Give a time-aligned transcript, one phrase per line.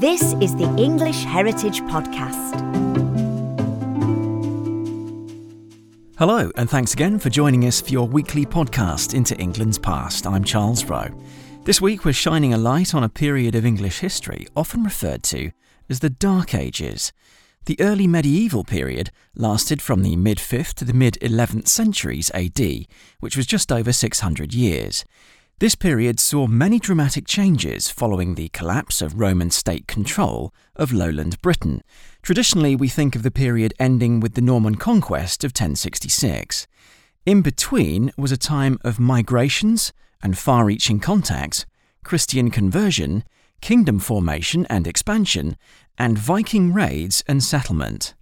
[0.00, 2.54] This is the English Heritage Podcast.
[6.18, 10.26] Hello, and thanks again for joining us for your weekly podcast into England's past.
[10.26, 11.08] I'm Charles Rowe.
[11.64, 15.50] This week we're shining a light on a period of English history often referred to
[15.88, 17.14] as the Dark Ages.
[17.64, 22.86] The early medieval period lasted from the mid 5th to the mid 11th centuries AD,
[23.20, 25.06] which was just over 600 years.
[25.58, 31.40] This period saw many dramatic changes following the collapse of Roman state control of lowland
[31.40, 31.82] Britain.
[32.20, 36.66] Traditionally, we think of the period ending with the Norman conquest of 1066.
[37.24, 41.64] In between was a time of migrations and far reaching contacts,
[42.04, 43.24] Christian conversion,
[43.62, 45.56] kingdom formation and expansion,
[45.96, 48.14] and Viking raids and settlement.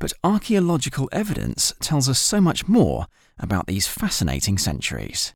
[0.00, 3.06] But archaeological evidence tells us so much more
[3.38, 5.34] about these fascinating centuries.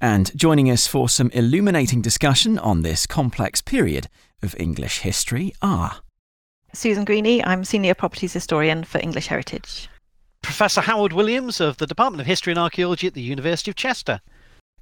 [0.00, 4.08] And joining us for some illuminating discussion on this complex period
[4.42, 6.00] of English history are
[6.72, 9.90] Susan Greaney, I'm Senior Properties Historian for English Heritage.
[10.40, 14.20] Professor Howard Williams of the Department of History and Archaeology at the University of Chester.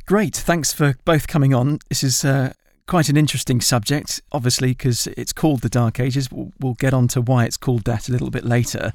[0.06, 1.80] Great, thanks for both coming on.
[1.88, 2.52] This is uh,
[2.86, 6.30] quite an interesting subject, obviously, because it's called the Dark Ages.
[6.30, 8.92] We'll, we'll get on to why it's called that a little bit later.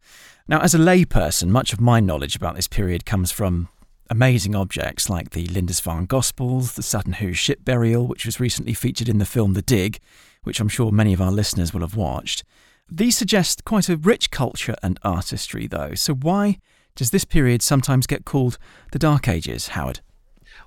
[0.47, 3.67] Now, as a layperson, much of my knowledge about this period comes from
[4.09, 9.09] amazing objects like the Lindisfarne Gospels, the Sutton Hoo ship burial, which was recently featured
[9.09, 9.99] in the film The Dig,
[10.43, 12.43] which I'm sure many of our listeners will have watched.
[12.91, 15.95] These suggest quite a rich culture and artistry, though.
[15.95, 16.59] So, why
[16.95, 18.57] does this period sometimes get called
[18.91, 20.01] the Dark Ages, Howard?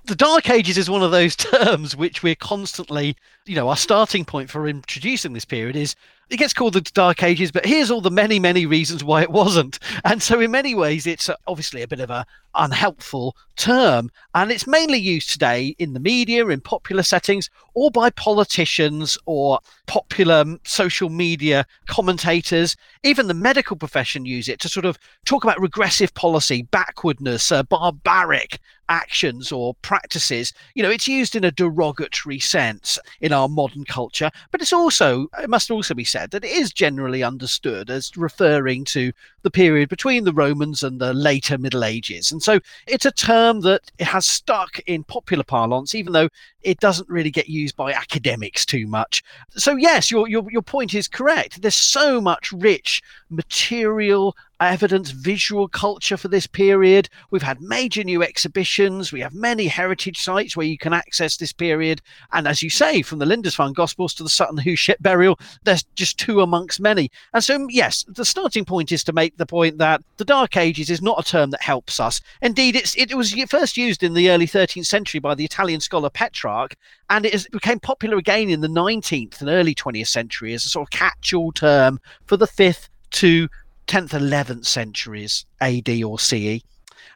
[0.05, 3.15] The Dark Ages is one of those terms which we're constantly,
[3.45, 5.95] you know, our starting point for introducing this period is
[6.29, 9.31] it gets called the Dark Ages, but here's all the many, many reasons why it
[9.31, 9.79] wasn't.
[10.03, 12.25] And so, in many ways, it's obviously a bit of a
[12.55, 18.09] unhelpful term, and it's mainly used today in the media, in popular settings, or by
[18.09, 22.75] politicians or popular social media commentators.
[23.03, 27.63] Even the medical profession use it to sort of talk about regressive policy, backwardness, uh,
[27.63, 28.59] barbaric
[28.89, 30.53] actions or practices.
[30.73, 35.27] You know, it's used in a derogatory sense in our modern culture, but it's also,
[35.41, 39.11] it must also be said that it is generally understood as referring to
[39.43, 42.31] the period between the Romans and the later Middle Ages.
[42.31, 46.29] And so it's a term that has stuck in popular parlance, even though
[46.63, 49.23] it doesn't really get used by academics too much.
[49.51, 51.61] So, yes, your, your, your point is correct.
[51.61, 57.09] There's so much rich material evidence, visual culture for this period.
[57.31, 59.11] We've had major new exhibitions.
[59.11, 62.01] We have many heritage sites where you can access this period.
[62.33, 65.83] And as you say, from the Lindisfarne Gospels to the Sutton Hoo ship burial, there's
[65.95, 67.11] just two amongst many.
[67.33, 70.89] And so, yes, the starting point is to make the point that the Dark Ages
[70.89, 72.21] is not a term that helps us.
[72.41, 76.09] Indeed, it's, it was first used in the early 13th century by the Italian scholar
[76.09, 76.75] Petrarch,
[77.09, 80.87] and it became popular again in the 19th and early 20th century as a sort
[80.87, 83.47] of catch all term for the 5th to
[83.87, 86.61] 10th, 11th centuries AD or CE.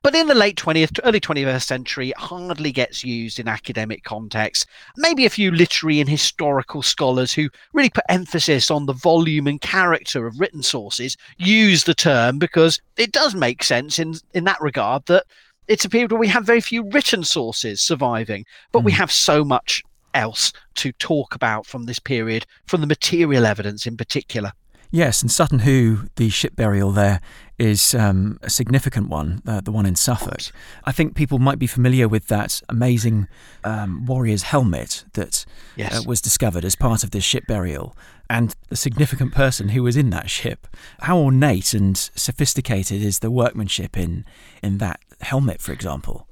[0.03, 4.65] But in the late 20th, early 21st century, it hardly gets used in academic context.
[4.97, 9.61] Maybe a few literary and historical scholars who really put emphasis on the volume and
[9.61, 14.59] character of written sources use the term because it does make sense in, in that
[14.59, 15.25] regard that
[15.67, 18.85] it's a period where we have very few written sources surviving, but mm.
[18.85, 18.97] we hmm.
[18.97, 19.83] have so much
[20.13, 24.51] else to talk about from this period, from the material evidence in particular.
[24.93, 27.21] Yes, and Sutton Hoo, the ship burial there,
[27.57, 30.41] is um, a significant one, uh, the one in Suffolk.
[30.83, 33.29] I think people might be familiar with that amazing
[33.63, 35.45] um, warrior's helmet that
[35.77, 35.99] yes.
[35.99, 37.95] uh, was discovered as part of this ship burial,
[38.29, 40.67] and the significant person who was in that ship.
[40.99, 44.25] How ornate and sophisticated is the workmanship in,
[44.61, 46.27] in that helmet, for example?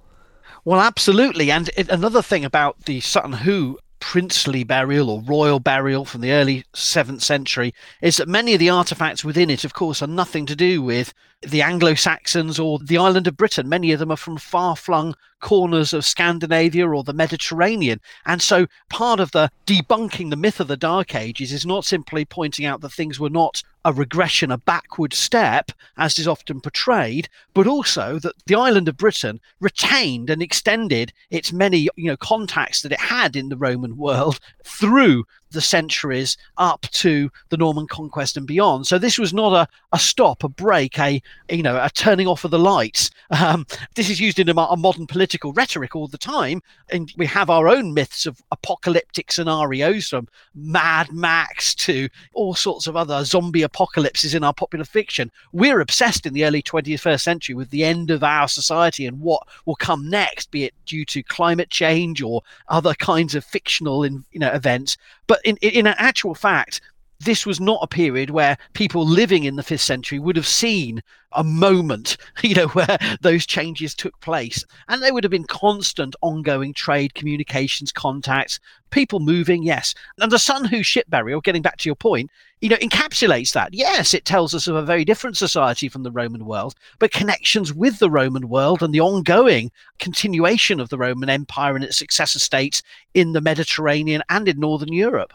[0.65, 1.49] Well, absolutely.
[1.49, 6.31] And it, another thing about the Sutton Hoo princely burial or royal burial from the
[6.31, 10.45] early 7th century is that many of the artifacts within it, of course, are nothing
[10.45, 13.69] to do with the Anglo Saxons or the island of Britain.
[13.69, 18.01] Many of them are from far flung corners of Scandinavia or the Mediterranean.
[18.25, 22.25] And so part of the debunking the myth of the Dark Ages is not simply
[22.25, 27.29] pointing out that things were not a regression, a backward step, as is often portrayed,
[27.53, 32.81] but also that the island of Britain retained and extended its many, you know, contacts
[32.81, 38.37] that it had in the Roman world through the centuries up to the Norman conquest
[38.37, 38.87] and beyond.
[38.87, 42.43] So this was not a, a stop, a break, a you know a turning off
[42.43, 43.11] of the lights.
[43.31, 43.65] Um,
[43.95, 47.49] this is used in a, a, modern political rhetoric all the time, and we have
[47.49, 53.61] our own myths of apocalyptic scenarios from Mad Max to all sorts of other zombie
[53.61, 55.31] apocalypses in our popular fiction.
[55.51, 59.47] We're obsessed in the early 21st century with the end of our society and what
[59.65, 64.25] will come next, be it due to climate change or other kinds of fictional in,
[64.31, 64.97] you know events.
[65.27, 66.81] But in, in actual fact,
[67.19, 71.01] this was not a period where people living in the fifth century would have seen
[71.33, 74.63] a moment, you know, where those changes took place.
[74.87, 79.93] And there would have been constant ongoing trade, communications, contacts, people moving, yes.
[80.19, 82.31] And the Sutton Hoo ship burial, getting back to your point,
[82.61, 83.73] you know, encapsulates that.
[83.73, 87.73] Yes, it tells us of a very different society from the Roman world, but connections
[87.73, 92.39] with the Roman world and the ongoing continuation of the Roman Empire and its successor
[92.39, 92.81] states
[93.13, 95.33] in the Mediterranean and in Northern Europe.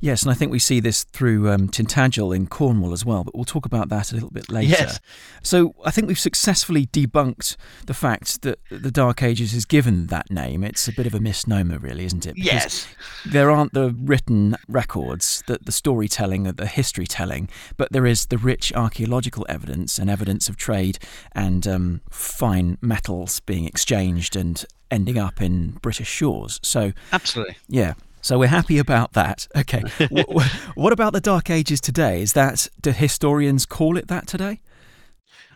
[0.00, 3.34] Yes, and I think we see this through um, Tintagel in Cornwall as well, but
[3.34, 4.70] we'll talk about that a little bit later.
[4.70, 5.00] Yes.
[5.42, 7.56] So I think we've successfully debunked
[7.86, 10.64] the fact that the Dark Ages is given that name.
[10.64, 12.34] It's a bit of a misnomer, really, isn't it?
[12.34, 12.86] Because yes.
[13.26, 18.38] There aren't the written records, the, the storytelling, the history telling, but there is the
[18.38, 20.98] rich archaeological evidence and evidence of trade
[21.32, 26.60] and um, fine metals being exchanged and ending up in British shores.
[26.62, 27.94] So absolutely, yeah.
[28.22, 29.46] So we're happy about that.
[29.62, 29.82] Okay.
[30.74, 32.22] what about the Dark Ages today?
[32.22, 34.60] Is that do historians call it that today?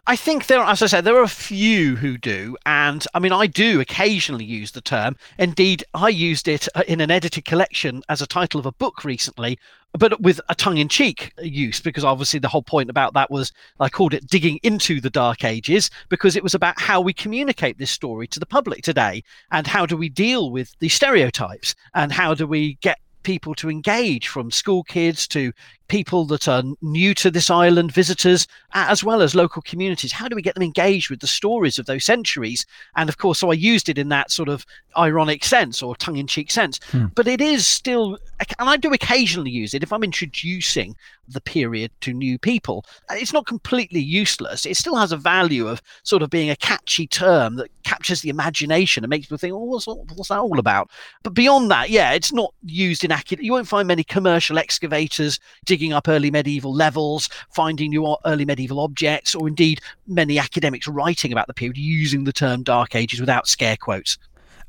[0.08, 3.32] I think there, as I said, there are a few who do, and I mean,
[3.32, 5.16] I do occasionally use the term.
[5.36, 9.04] Indeed, I used it uh, in an edited collection as a title of a book
[9.04, 9.58] recently,
[9.98, 14.14] but with a tongue-in-cheek use, because obviously the whole point about that was I called
[14.14, 18.28] it digging into the Dark Ages, because it was about how we communicate this story
[18.28, 22.46] to the public today, and how do we deal with the stereotypes, and how do
[22.46, 25.52] we get people to engage from school kids to
[25.88, 30.12] people that are new to this island, visitors, as well as local communities?
[30.12, 32.66] How do we get them engaged with the stories of those centuries?
[32.96, 34.66] And of course, so I used it in that sort of
[34.96, 36.80] ironic sense or tongue in cheek sense.
[36.90, 37.06] Hmm.
[37.14, 38.18] But it is still,
[38.58, 40.96] and I do occasionally use it if I'm introducing
[41.28, 42.84] the period to new people.
[43.10, 44.64] It's not completely useless.
[44.64, 48.28] It still has a value of sort of being a catchy term that captures the
[48.28, 50.90] imagination and makes people think, oh, what's, what's that all about?
[51.22, 53.44] But beyond that, yeah, it's not used in accurate.
[53.44, 55.40] You won't find many commercial excavators
[55.76, 61.32] digging up early medieval levels, finding new early medieval objects, or indeed many academics writing
[61.32, 64.16] about the period using the term Dark Ages without scare quotes.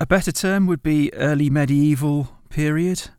[0.01, 3.09] A better term would be early medieval period.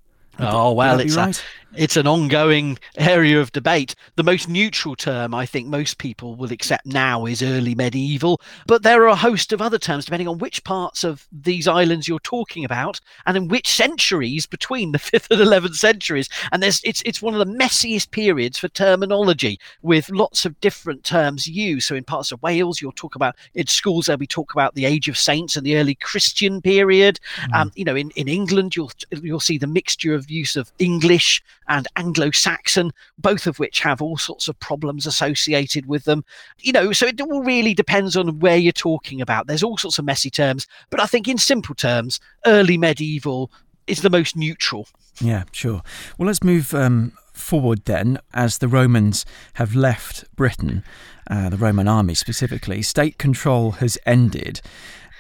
[0.41, 1.37] Oh well, it's right?
[1.37, 3.95] a, it's an ongoing area of debate.
[4.17, 8.83] The most neutral term I think most people will accept now is early medieval, but
[8.83, 12.21] there are a host of other terms depending on which parts of these islands you're
[12.21, 16.29] talking about and in which centuries between the 5th and 11th centuries.
[16.53, 21.05] And there's it's it's one of the messiest periods for terminology with lots of different
[21.05, 21.89] terms used.
[21.89, 24.85] So in parts of Wales you'll talk about in schools there'll be talk about the
[24.85, 27.19] age of saints and the early Christian period.
[27.37, 27.55] Mm.
[27.55, 31.43] Um, you know in, in England you'll you'll see the mixture of use of English
[31.69, 36.25] and Anglo-Saxon, both of which have all sorts of problems associated with them.
[36.61, 39.47] You know, so it all really depends on where you're talking about.
[39.47, 43.51] There's all sorts of messy terms, but I think in simple terms, early medieval
[43.87, 44.87] is the most neutral.
[45.21, 45.83] Yeah, sure.
[46.17, 49.25] Well, let's move um, forward then, as the Romans
[49.55, 50.85] have left Britain,
[51.29, 52.83] uh, the Roman army specifically.
[52.83, 54.61] State control has ended.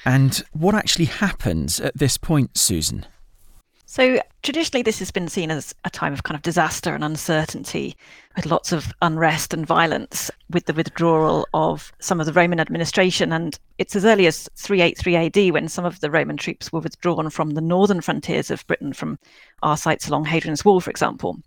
[0.04, 3.06] And what actually happens at this point, Susan?
[3.90, 7.96] So, traditionally, this has been seen as a time of kind of disaster and uncertainty,
[8.36, 13.32] with lots of unrest and violence with the withdrawal of some of the Roman administration.
[13.32, 17.30] And it's as early as 383 AD when some of the Roman troops were withdrawn
[17.30, 19.18] from the northern frontiers of Britain, from
[19.62, 21.38] our sites along Hadrian's Wall, for example.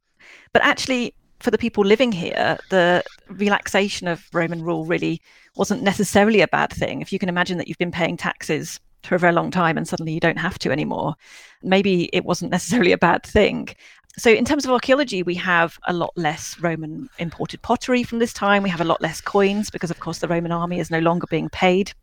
[0.52, 5.22] But actually, for the people living here, the relaxation of Roman rule really
[5.56, 7.04] wasn't necessarily a bad thing.
[7.04, 9.88] If you can imagine that you've been paying taxes for a very long time and
[9.88, 11.16] suddenly you don't have to anymore,
[11.64, 13.70] maybe it wasn't necessarily a bad thing.
[14.18, 18.34] So, in terms of archaeology, we have a lot less Roman imported pottery from this
[18.34, 18.62] time.
[18.62, 21.28] We have a lot less coins because, of course, the Roman army is no longer
[21.30, 21.94] being paid.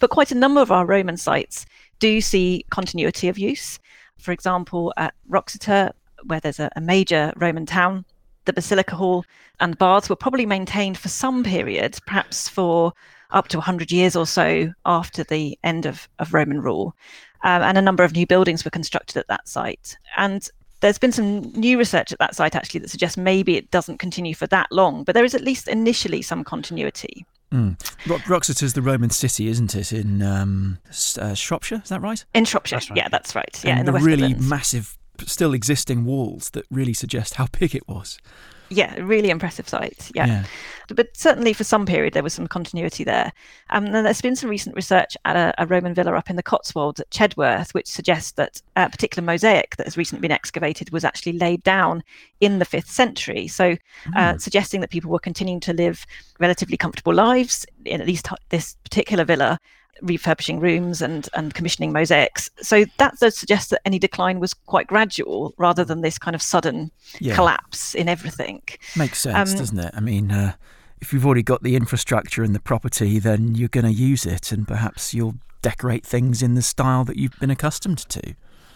[0.00, 1.64] But quite a number of our Roman sites
[2.00, 3.78] do see continuity of use.
[4.18, 5.92] For example, at Wroxeter,
[6.26, 8.04] where there's a, a major Roman town,
[8.44, 9.24] the Basilica Hall
[9.60, 12.92] and baths were probably maintained for some period, perhaps for
[13.32, 16.94] up to 100 years or so after the end of, of Roman rule.
[17.44, 19.96] Um, and a number of new buildings were constructed at that site.
[20.16, 20.48] And
[20.80, 24.34] there's been some new research at that site actually that suggests maybe it doesn't continue
[24.34, 27.24] for that long, but there is at least initially some continuity.
[27.52, 27.78] Mm.
[28.26, 30.78] Wroxeter is the Roman city, isn't it, in um,
[31.18, 31.82] uh, Shropshire?
[31.82, 32.24] Is that right?
[32.34, 32.96] In Shropshire, that's right.
[32.96, 33.60] yeah, that's right.
[33.64, 34.48] Yeah, and in the, the really Midlands.
[34.48, 38.18] massive, still existing walls that really suggest how big it was
[38.72, 40.10] yeah, really impressive site.
[40.14, 40.26] Yeah.
[40.26, 40.44] yeah.
[40.88, 43.32] But certainly for some period, there was some continuity there.
[43.70, 46.42] Um, and there's been some recent research at a, a, Roman villa up in the
[46.42, 51.04] Cotswolds at Chedworth, which suggests that a particular mosaic that has recently been excavated was
[51.04, 52.02] actually laid down
[52.40, 53.48] in the fifth century.
[53.48, 53.76] So,
[54.16, 54.40] uh, mm.
[54.40, 56.04] suggesting that people were continuing to live
[56.40, 59.58] relatively comfortable lives in at least this particular villa
[60.00, 62.50] refurbishing rooms and, and commissioning mosaics.
[62.60, 66.42] So that does suggest that any decline was quite gradual rather than this kind of
[66.42, 67.34] sudden Yeah.
[67.34, 68.62] collapse in everything.
[68.96, 69.92] Makes sense, Um, doesn't it?
[69.94, 70.54] I mean, uh,
[71.00, 74.50] if you've already got the infrastructure and the property, then you're going to use it,
[74.52, 78.34] and perhaps you'll decorate things in the style that you've been accustomed to.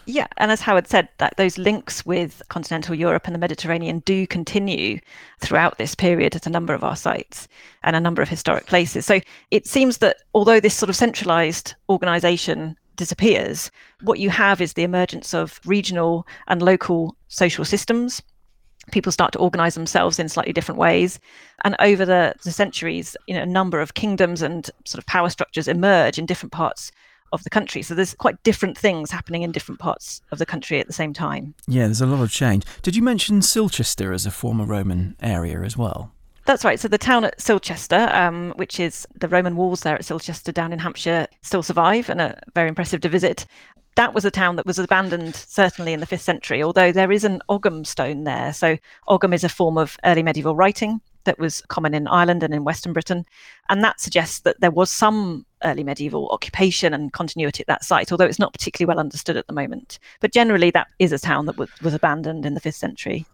[0.09, 4.25] Yeah, and as Howard said, that those links with continental Europe and the Mediterranean do
[4.25, 5.01] continue
[5.41, 7.49] throughout this period at a number of our sites
[7.83, 9.05] and a number of historic places.
[9.05, 9.19] So
[9.51, 13.69] it seems that although this sort of centralized organization disappears,
[14.01, 18.21] what you have is the emergence of regional and local social systems.
[18.93, 21.19] People start to organize themselves in slightly different ways.
[21.65, 25.29] And over the, the centuries, you know, a number of kingdoms and sort of power
[25.29, 26.93] structures emerge in different parts
[27.31, 27.81] of the country.
[27.81, 31.13] So there's quite different things happening in different parts of the country at the same
[31.13, 31.53] time.
[31.67, 32.63] Yeah, there's a lot of change.
[32.81, 36.11] Did you mention Silchester as a former Roman area as well?
[36.45, 36.79] That's right.
[36.79, 40.71] So the town at Silchester, um, which is the Roman walls there at Silchester down
[40.71, 43.45] in Hampshire, still survive and are very impressive to visit.
[43.95, 47.25] That was a town that was abandoned certainly in the fifth century, although there is
[47.25, 48.53] an Ogham stone there.
[48.53, 48.77] So
[49.09, 52.63] Ogham is a form of early medieval writing that was common in Ireland and in
[52.63, 53.25] Western Britain.
[53.69, 58.11] And that suggests that there was some early medieval occupation and continuity at that site,
[58.11, 59.99] although it's not particularly well understood at the moment.
[60.19, 63.25] But generally, that is a town that was, was abandoned in the fifth century.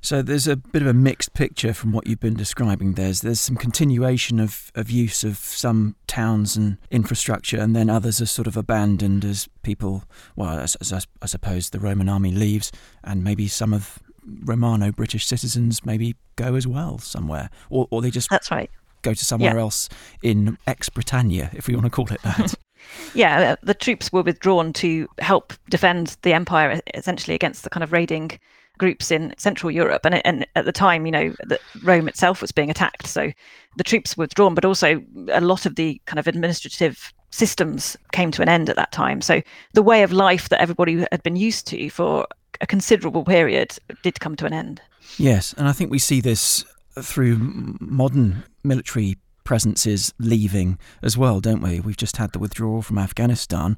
[0.00, 2.94] So there's a bit of a mixed picture from what you've been describing.
[2.94, 8.20] There's there's some continuation of, of use of some towns and infrastructure, and then others
[8.20, 10.04] are sort of abandoned as people.
[10.34, 12.72] Well, as, as I, I suppose the Roman army leaves,
[13.02, 13.98] and maybe some of
[14.44, 18.70] Romano British citizens maybe go as well somewhere, or or they just That's right.
[19.02, 19.60] go to somewhere Yeah.
[19.60, 19.88] else
[20.22, 22.54] in ex Britannia, if we want to call it that.
[23.14, 27.90] Yeah, the troops were withdrawn to help defend the empire essentially against the kind of
[27.90, 28.38] raiding
[28.78, 30.04] groups in Central Europe.
[30.04, 33.06] And, and at the time, you know, that Rome itself was being attacked.
[33.06, 33.32] So
[33.76, 35.02] the troops were withdrawn, but also
[35.32, 39.20] a lot of the kind of administrative systems came to an end at that time.
[39.20, 39.42] So
[39.74, 42.26] the way of life that everybody had been used to for
[42.60, 44.80] a considerable period did come to an end.
[45.18, 46.64] Yes, and I think we see this
[46.98, 47.36] through
[47.78, 51.78] modern military presences leaving as well, don't we?
[51.78, 53.76] We've just had the withdrawal from Afghanistan.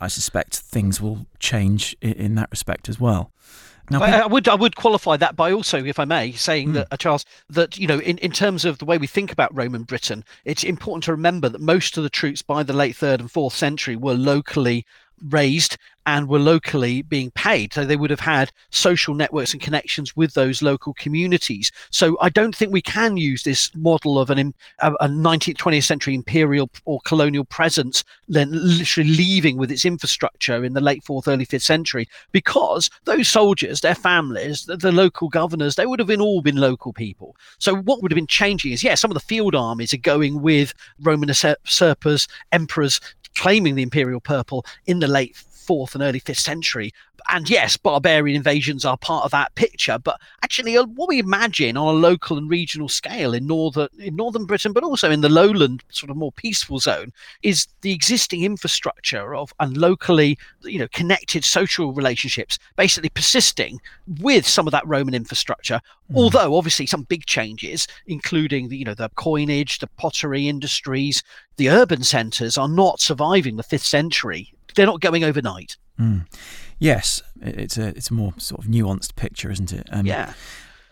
[0.00, 3.32] I suspect things will change in, that respect as well.
[3.90, 6.74] Now, I, I would I would qualify that by also, if I may, saying Hmm.
[6.74, 9.54] that uh, Charles, that you know, in, in terms of the way we think about
[9.54, 13.20] Roman Britain, it's important to remember that most of the troops by the late third
[13.20, 14.86] and fourth century were locally
[15.28, 15.76] raised
[16.10, 17.72] and were locally being paid.
[17.72, 21.70] So they would have had social networks and connections with those local communities.
[21.90, 25.84] So I don't think we can use this model of an a a 19th, 20th
[25.84, 31.28] century imperial or colonial presence then literally leaving with its infrastructure in the late fourth,
[31.28, 36.08] early fifth century because those soldiers, their families, the, the local governors, they would have
[36.08, 37.36] been all been local people.
[37.58, 40.42] So what would have been changing is, yeah, some of the field armies are going
[40.42, 43.00] with Roman usurpers, emperors
[43.36, 45.36] claiming the imperial purple in the late
[45.70, 46.92] fourth and early fifth century.
[47.28, 51.76] And yes, barbarian invasions are part of that picture, but actually, uh, what we imagine
[51.76, 55.28] on a local and regional scale in northern in northern Britain, but also in the
[55.28, 57.12] lowland, sort of more peaceful zone,
[57.44, 63.80] is the existing infrastructure of and locally, you know, connected social relationships, basically persisting
[64.18, 65.80] with some of that Roman infrastructure.
[66.16, 71.22] Although obviously some big changes, including the you know the coinage, the pottery industries,
[71.58, 74.52] the urban centres, are not surviving the fifth century.
[74.74, 75.76] They're not going overnight.
[75.98, 76.26] Mm.
[76.78, 79.86] Yes, it's a it's a more sort of nuanced picture, isn't it?
[79.92, 80.32] Um, Yeah.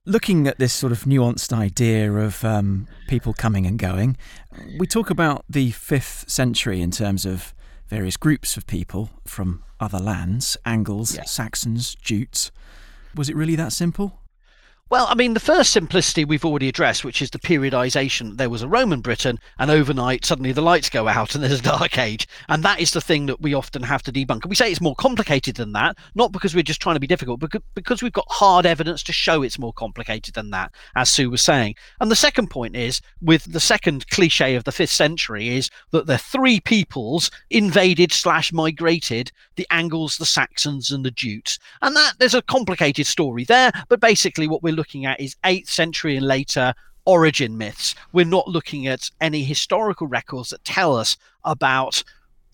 [0.04, 4.16] Looking at this sort of nuanced idea of um, people coming and going,
[4.78, 7.52] we talk about the fifth century in terms of
[7.88, 11.24] various groups of people from other lands Angles, Yeah.
[11.24, 12.50] Saxons, Jutes.
[13.14, 14.18] Was it really that simple?
[14.90, 18.38] Well, I mean, the first simplicity we've already addressed, which is the periodization.
[18.38, 21.62] There was a Roman Britain, and overnight, suddenly the lights go out and there's a
[21.62, 22.26] dark age.
[22.48, 24.44] And that is the thing that we often have to debunk.
[24.44, 27.06] And we say it's more complicated than that, not because we're just trying to be
[27.06, 31.10] difficult, but because we've got hard evidence to show it's more complicated than that, as
[31.10, 31.74] Sue was saying.
[32.00, 36.06] And the second point is, with the second cliche of the fifth century, is that
[36.06, 41.58] the three peoples invaded slash migrated the Angles, the Saxons, and the Jutes.
[41.82, 45.68] And that there's a complicated story there, but basically what we're looking at is 8th
[45.68, 46.72] century and later
[47.04, 47.94] origin myths.
[48.12, 52.02] We're not looking at any historical records that tell us about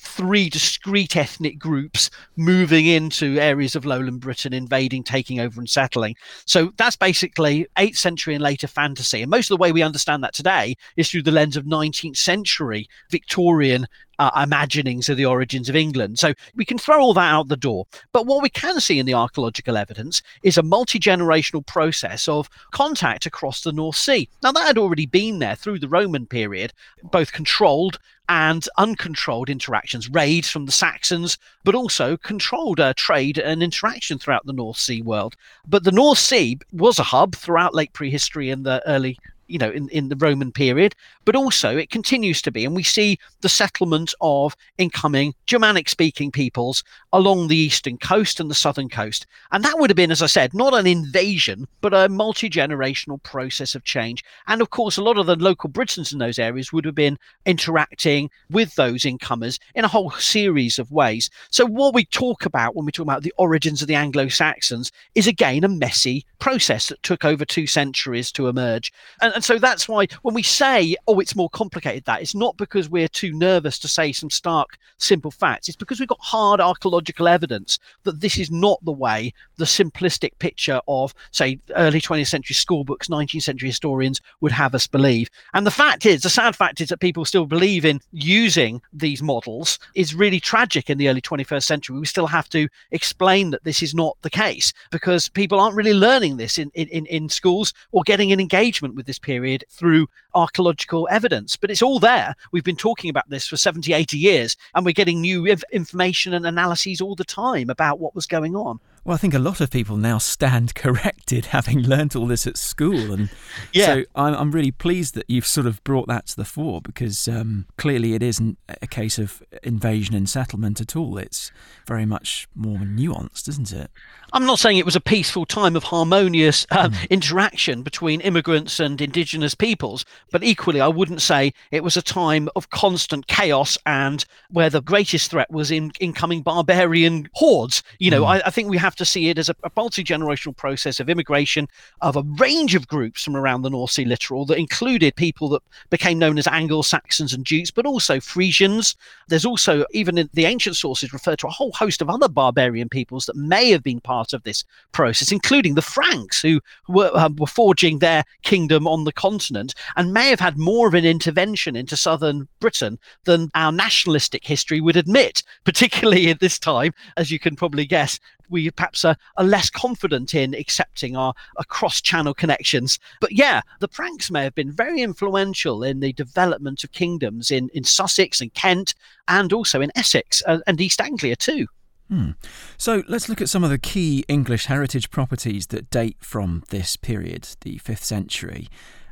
[0.05, 6.15] three discrete ethnic groups moving into areas of lowland Britain, invading, taking over, and settling.
[6.45, 9.23] So that's basically 8th century and later fantasy.
[9.23, 12.17] And most of the way we understand that today is through the lens of 19th
[12.17, 13.87] century Victorian
[14.19, 16.19] uh, imaginings of the origins of England.
[16.19, 17.87] So we can throw all that out the door.
[18.13, 22.49] But what we can see in the archaeological evidence is a multi generational process of
[22.71, 24.29] contact across the North Sea.
[24.43, 30.09] Now, that had already been there through the Roman period, both controlled and uncontrolled interactions,
[30.09, 35.03] raids from the Saxons, but also controlled uh, trade and interaction throughout the North Sea
[35.03, 35.37] world.
[35.67, 39.71] But the North Sea was a hub throughout late prehistory and the early you know
[39.71, 40.95] in, in the roman period
[41.25, 46.31] but also it continues to be and we see the settlement of incoming germanic speaking
[46.31, 49.27] peoples along the eastern coast and the southern coast.
[49.53, 53.75] And that would have been as i said not an invasion but a multi-generational process
[53.75, 54.25] of change.
[54.47, 57.19] And of course a lot of the local britons in those areas would have been
[57.47, 61.31] interacting with those incomers in a whole series of ways.
[61.51, 65.27] So what we talk about when we talk about the origins of the anglo-saxons is
[65.27, 68.93] again a messy process that took over two centuries to emerge.
[69.21, 72.57] And and so that's why when we say, oh, it's more complicated, that it's not
[72.57, 75.69] because we're too nervous to say some stark, simple facts.
[75.69, 80.39] It's because we've got hard archaeological evidence that this is not the way the simplistic
[80.39, 85.31] picture of, say, early 20th century school books, 19th century historians would have us believe.
[85.53, 89.23] And the fact is, the sad fact is that people still believe in using these
[89.23, 91.99] models is really tragic in the early 21st century.
[91.99, 95.95] We still have to explain that this is not the case because people aren't really
[95.95, 101.04] learning this in, in, in schools or getting an engagement with this period through archaeological
[101.11, 101.57] evidence.
[101.57, 102.35] But it's all there.
[102.53, 106.47] We've been talking about this for 70, 80 years, and we're getting new information and
[106.47, 108.81] analyses all the time about what was going on.
[109.05, 112.57] Well, I think a lot of people now stand corrected, having learnt all this at
[112.57, 113.29] school, and
[113.73, 113.87] yeah.
[113.87, 117.29] so I'm, I'm really pleased that you've sort of brought that to the fore because
[117.29, 121.19] um, clearly it isn't a case of invasion and settlement at all.
[121.19, 121.53] It's
[121.87, 123.91] very much more nuanced, isn't it?
[124.35, 127.09] I'm not saying it was a peaceful time of harmonious uh, mm.
[127.09, 132.49] interaction between immigrants and indigenous peoples, but equally, I wouldn't say it was a time
[132.57, 137.85] of constant chaos and where the greatest threat was in incoming barbarian hordes.
[138.01, 138.27] You know, mm.
[138.27, 141.09] I, I, think we have to see it as a, a multi generational process of
[141.09, 141.69] immigration
[142.01, 145.63] of a range of groups from around the North Sea littoral that included people that
[145.91, 148.97] became known as Anglo Saxons and Jutes, but also Frisians.
[149.29, 152.89] There's also, even in the ancient sources, refer to a whole host of other barbarian
[152.89, 157.37] peoples that may have been part of this process, including the Franks, who were, um,
[157.37, 161.77] were forging their kingdom on the continent and may have had more of an intervention
[161.77, 167.39] into southern Britain than our nationalistic history would admit, particularly at this time, as you
[167.39, 168.19] can probably guess,
[168.51, 171.35] we perhaps are, are, less confident in accepting our,
[171.69, 172.99] cross channel connections.
[173.21, 177.71] But yeah, the Franks may have been very influential in the development of kingdoms in,
[177.75, 178.95] in Sussex and Kent
[179.29, 181.67] and also in Essex and, and East Anglia too.
[182.09, 182.33] Hmm.
[182.77, 186.97] So let's look at some of the key English heritage properties that date from this
[186.97, 188.69] period, the 5th century,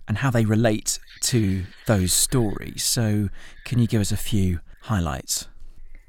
[0.07, 2.83] and how they relate to those stories.
[2.85, 3.29] So,
[3.65, 5.49] can you give us a few highlights?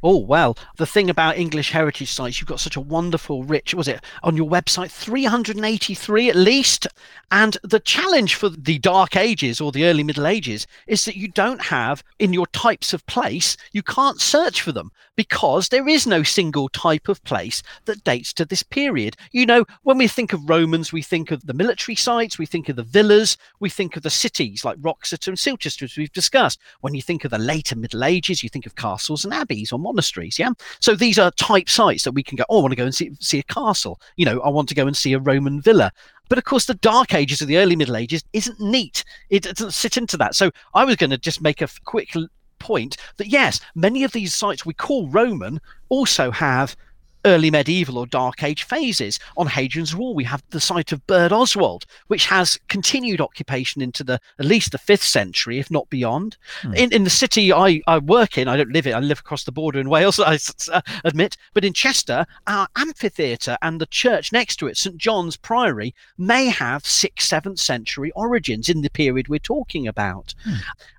[0.05, 3.87] Oh, well, the thing about English heritage sites, you've got such a wonderful, rich, was
[3.87, 6.87] it on your website, 383 at least?
[7.31, 11.29] And the challenge for the Dark Ages or the early Middle Ages is that you
[11.29, 16.07] don't have in your types of place, you can't search for them because there is
[16.07, 19.15] no single type of place that dates to this period.
[19.31, 22.69] You know, when we think of Romans, we think of the military sites, we think
[22.69, 26.59] of the villas, we think of the cities like Wroxeter and Silchester, as we've discussed.
[26.81, 29.79] When you think of the later Middle Ages, you think of castles and abbeys or
[29.79, 30.39] monasteries.
[30.39, 30.51] Yeah.
[30.79, 32.95] So these are type sites that we can go, oh, I want to go and
[32.95, 33.99] see, see a castle.
[34.15, 35.91] You know, I want to go and see a Roman villa.
[36.29, 39.03] But of course, the Dark Ages of the early Middle Ages isn't neat.
[39.29, 40.35] It doesn't sit into that.
[40.35, 42.15] So I was going to just make a quick
[42.63, 46.75] point that yes, many of these sites we call Roman also have
[47.25, 49.19] early medieval or dark age phases.
[49.37, 54.19] On Hadrian's Wall, we have the site of Birdoswald, which has continued occupation into the
[54.39, 56.37] at least the fifth century, if not beyond.
[56.61, 56.73] Hmm.
[56.73, 59.43] In in the city I, I work in, I don't live in, I live across
[59.43, 60.37] the border in Wales, I
[60.71, 65.37] uh, admit, but in Chester, our amphitheatre and the church next to it, St John's
[65.37, 70.33] Priory, may have sixth, seventh century origins in the period we're talking about.
[70.43, 70.55] Hmm.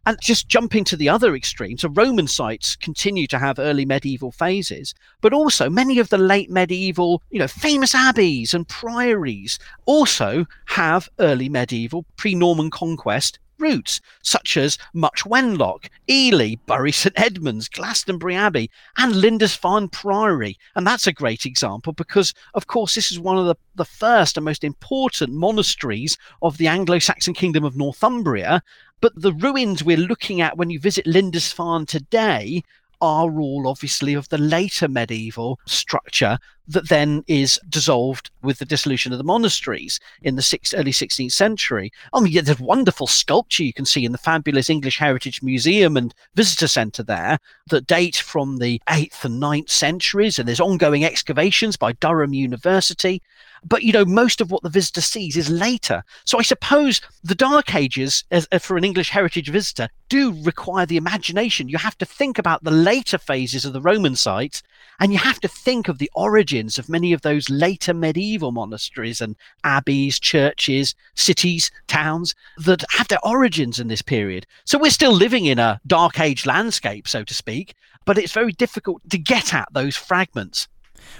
[0.06, 4.32] And just jumping to the other extreme, so Roman sites continue to have early medieval
[4.32, 10.46] phases, but also many of the late medieval, you know, famous abbeys and priories also
[10.66, 18.36] have early medieval pre-Norman conquest roots, such as Much Wenlock, Ely, Bury St Edmunds, Glastonbury
[18.36, 20.56] Abbey, and Lindisfarne Priory.
[20.76, 24.36] And that's a great example because, of course, this is one of the, the first
[24.36, 28.62] and most important monasteries of the Anglo Saxon kingdom of Northumbria.
[29.00, 32.62] But the ruins we're looking at when you visit Lindisfarne today
[33.04, 39.12] are all obviously of the later medieval structure that then is dissolved with the dissolution
[39.12, 41.92] of the monasteries in the early 16th century.
[42.12, 45.96] I mean, yeah, there's wonderful sculpture you can see in the fabulous English Heritage Museum
[45.96, 47.38] and Visitor Centre there
[47.68, 53.20] that date from the 8th and 9th centuries, and there's ongoing excavations by Durham University.
[53.64, 56.04] But you know, most of what the visitor sees is later.
[56.24, 60.86] So I suppose the Dark Ages, as, as for an English heritage visitor, do require
[60.86, 61.68] the imagination.
[61.68, 64.62] You have to think about the later phases of the Roman sites,
[65.00, 69.20] and you have to think of the origins of many of those later medieval monasteries
[69.20, 74.46] and abbeys, churches, cities, towns that have their origins in this period.
[74.64, 77.74] So we're still living in a Dark Age landscape, so to speak,
[78.04, 80.68] but it's very difficult to get at those fragments.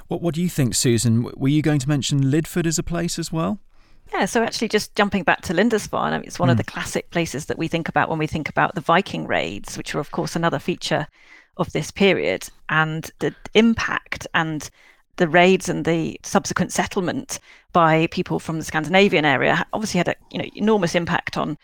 [0.09, 1.31] What What do you think, Susan?
[1.37, 3.61] Were you going to mention Lydford as a place as well?
[4.13, 6.53] Yeah, so actually, just jumping back to Lindisfarne, I mean, it's one mm.
[6.53, 6.61] of hmm.
[6.61, 9.95] the classic places that we think about when we think about the Viking raids, which
[9.95, 11.07] are, of course, another feature
[11.57, 14.71] of this period, and the impact and
[15.17, 17.39] the raids and the subsequent settlement
[17.73, 21.57] by people from the Scandinavian area obviously had a you know enormous impact on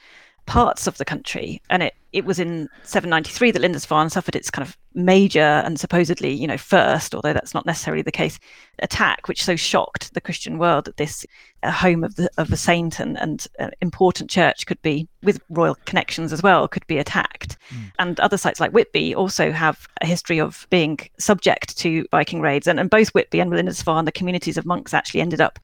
[0.50, 1.62] parts of the country.
[1.70, 6.32] And it, it was in 793 that Lindisfarne suffered its kind of major and supposedly,
[6.32, 8.40] you know, first, although that's not necessarily the case,
[8.80, 11.24] attack, which so shocked the Christian world that this
[11.62, 15.40] uh, home of the of a saint and, and uh, important church could be, with
[15.50, 17.56] royal connections as well, could be attacked.
[17.72, 17.92] Mm.
[18.00, 22.66] And other sites like Whitby also have a history of being subject to Viking raids.
[22.66, 25.60] And, and both Whitby and Lindisfarne, the communities of monks actually ended up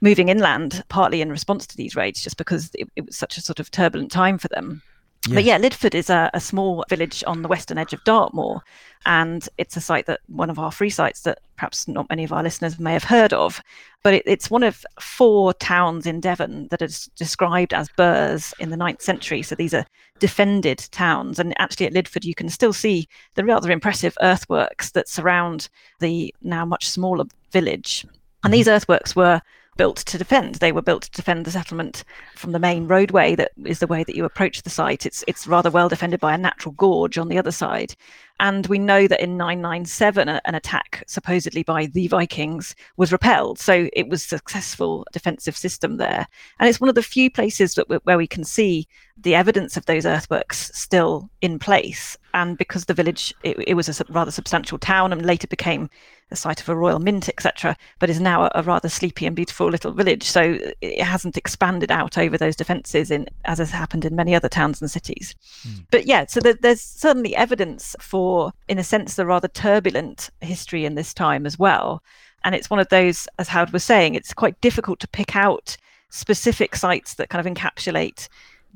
[0.00, 3.40] moving inland, partly in response to these raids, just because it, it was such a
[3.40, 4.82] sort of turbulent time for them.
[5.26, 5.34] Yes.
[5.34, 8.62] But yeah, Lydford is a, a, small village on the western edge of Dartmoor,
[9.04, 12.32] and it's a site that one of our free sites that perhaps not many of
[12.32, 13.60] our listeners may have heard of.
[14.04, 18.70] But it, it's one of four towns in Devon that is described as burhs in
[18.70, 19.42] the 9th century.
[19.42, 19.84] So these are
[20.20, 21.38] defended towns.
[21.38, 26.32] And actually, at Lydford, you can still see the rather impressive earthworks that surround the
[26.42, 28.04] now much smaller village.
[28.04, 28.12] And
[28.44, 28.52] mm-hmm.
[28.52, 29.42] these earthworks were
[29.78, 30.56] built to defend.
[30.56, 34.04] They were built to defend the settlement from the main roadway that is the way
[34.04, 35.06] that you approach the site.
[35.06, 37.94] It's it's rather well defended by a natural gorge on the other side.
[38.40, 43.58] And we know that in 997, an attack supposedly by the Vikings was repelled.
[43.58, 46.26] So it was a successful defensive system there.
[46.60, 48.86] And it's one of the few places that, where we can see
[49.16, 52.16] the evidence of those earthworks still in place.
[52.32, 55.90] And because the village, it, it was a rather substantial town and later became
[56.28, 59.34] the site of a royal mint, etc., but is now a, a, rather sleepy and
[59.34, 60.24] beautiful little village.
[60.24, 64.48] So it hasn't expanded out over those defences in as has happened in many other
[64.48, 65.34] towns and cities.
[65.66, 65.86] Mm.
[65.90, 70.84] But yeah, so the, there's certainly evidence for, in a sense, the rather turbulent history
[70.84, 72.02] in this time as well.
[72.44, 75.76] And it's one of those, as Howard was saying, it's quite difficult to pick out
[76.10, 78.28] specific sites that kind of encapsulate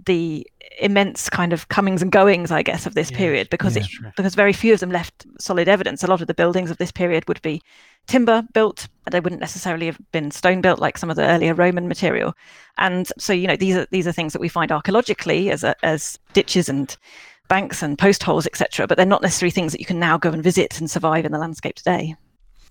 [0.07, 0.47] the
[0.81, 4.17] immense kind of comings and goings, I guess, of this yeah, period because yeah, it,
[4.17, 6.03] because very few of them left solid evidence.
[6.03, 7.63] A lot of the buildings of this period would be
[8.07, 11.89] timber built, they wouldn't necessarily have been stone built like some of the earlier Roman
[11.89, 12.35] material.
[12.79, 15.75] And so, you know, these are these are things that we find archaeologically as a,
[15.85, 16.97] as ditches and
[17.49, 18.87] banks and post holes, etc.
[18.87, 21.33] But they're not necessarily things that you can now go and visit and survive in
[21.33, 22.17] the landscape today.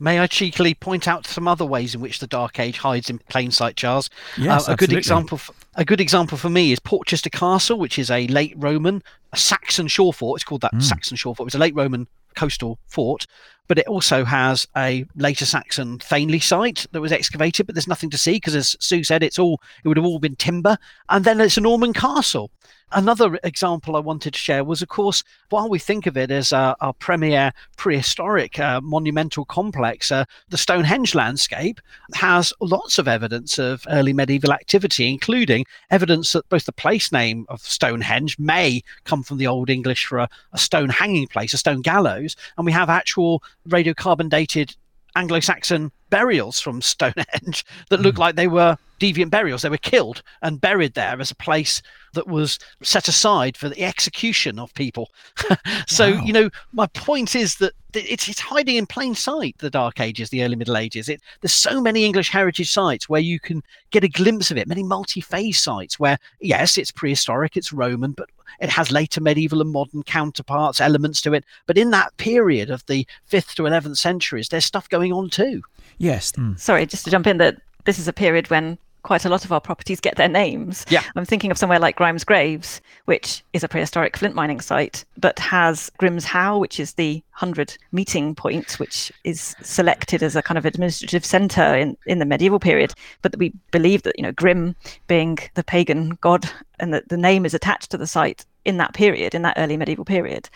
[0.02, 3.20] May I cheekily point out some other ways in which the Dark Age hides in
[3.20, 4.10] plain sight, Charles?
[4.36, 5.38] Yes, uh, a good example.
[5.38, 9.38] For, a good example for me is Portchester Castle, which is a late Roman, a
[9.38, 10.40] Saxon shore fort.
[10.40, 10.82] It's called that mm.
[10.82, 11.46] Saxon shore fort.
[11.46, 13.28] It's a late Roman coastal fort,
[13.68, 18.10] but it also has a later Saxon thegnly site that was excavated, but there's nothing
[18.10, 20.80] to see because, as Sue said, it's all it would have all been timber.
[21.10, 22.50] And then it's a Norman castle.
[22.94, 26.52] Another example I wanted to share was, of course, while we think of it as
[26.52, 31.80] uh, our premier prehistoric uh, monumental complex, uh, the Stonehenge landscape
[32.16, 37.46] has lots of evidence of early medieval activity, including evidence that both the place name
[37.48, 41.58] of Stonehenge may come from the Old English for a, a stone hanging place, a
[41.58, 44.76] stone gallows, and we have actual radiocarbon dated
[45.16, 48.20] Anglo Saxon burials from Stonehenge that look mm.
[48.20, 49.64] like they were deviant burials.
[49.64, 51.82] They were killed and buried there as a place
[52.14, 55.10] that was set aside for the execution of people.
[55.88, 56.24] so, wow.
[56.24, 60.30] you know, my point is that it's, it's hiding in plain sight, the Dark Ages,
[60.30, 61.10] the early Middle Ages.
[61.10, 64.68] It, there's so many English heritage sites where you can get a glimpse of it,
[64.68, 69.62] many multi phase sites where, yes, it's prehistoric, it's Roman, but it has later medieval
[69.62, 71.44] and modern counterparts, elements to it.
[71.66, 75.64] But in that period of the 5th to 11th centuries, there's stuff going on too.
[75.98, 76.34] Yes.
[76.34, 76.60] Mm.
[76.60, 79.52] Sorry, just to jump in, that this is a period when quite a lot of
[79.52, 80.86] our properties get their names.
[80.90, 81.04] Yeah.
[81.16, 85.40] I'm thinking of somewhere like Grimes Graves, which is a prehistoric flint mining site, but
[85.40, 90.66] has Grimshoe, which is the 100 meeting point, which is selected as a kind of
[90.66, 92.94] administrative center in, in the medieval period.
[93.22, 94.76] But we believe that, you know, Grim
[95.08, 98.94] being the pagan god and that the name is attached to the site in that
[98.94, 100.50] period, in that early medieval period.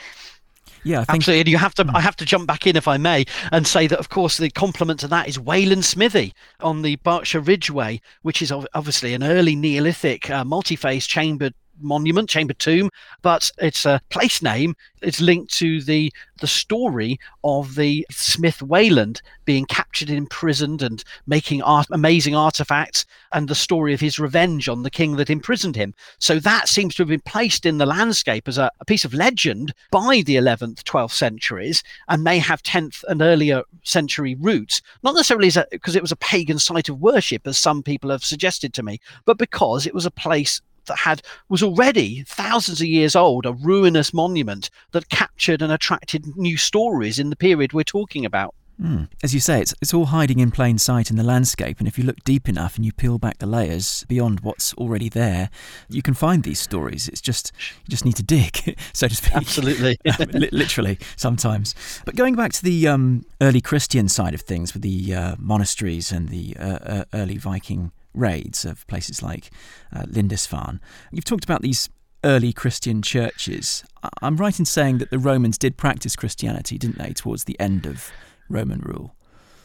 [0.85, 1.39] Yeah, think, absolutely.
[1.41, 3.87] And you have to, I have to jump back in if I may, and say
[3.87, 8.41] that of course the complement to that is Wayland Smithy on the Berkshire Ridgeway, which
[8.41, 12.89] is obviously an early Neolithic uh, multi-phase chambered monument, chamber tomb,
[13.21, 14.75] but it's a place name.
[15.01, 21.03] It's linked to the the story of the Smith Wayland being captured and imprisoned and
[21.27, 25.75] making art, amazing artifacts, and the story of his revenge on the king that imprisoned
[25.75, 25.93] him.
[26.19, 29.13] So that seems to have been placed in the landscape as a, a piece of
[29.13, 34.81] legend by the 11th, 12th centuries, and may have 10th and earlier century roots.
[35.03, 38.73] Not necessarily because it was a pagan site of worship, as some people have suggested
[38.73, 43.15] to me, but because it was a place that had was already thousands of years
[43.15, 48.25] old, a ruinous monument that captured and attracted new stories in the period we're talking
[48.25, 48.53] about.
[48.81, 49.07] Mm.
[49.23, 51.97] As you say, it's, it's all hiding in plain sight in the landscape, and if
[51.97, 55.49] you look deep enough and you peel back the layers beyond what's already there,
[55.87, 57.07] you can find these stories.
[57.07, 57.53] It's just
[57.85, 59.35] you just need to dig, so to speak.
[59.35, 59.97] Absolutely,
[60.51, 61.73] literally sometimes.
[62.03, 66.11] But going back to the um, early Christian side of things, with the uh, monasteries
[66.11, 69.51] and the uh, uh, early Viking raids of places like
[69.93, 70.80] uh, Lindisfarne.
[71.12, 71.89] You've talked about these
[72.23, 73.84] early Christian churches.
[74.21, 77.86] I'm right in saying that the Romans did practice Christianity, didn't they, towards the end
[77.86, 78.12] of
[78.49, 79.15] Roman rule?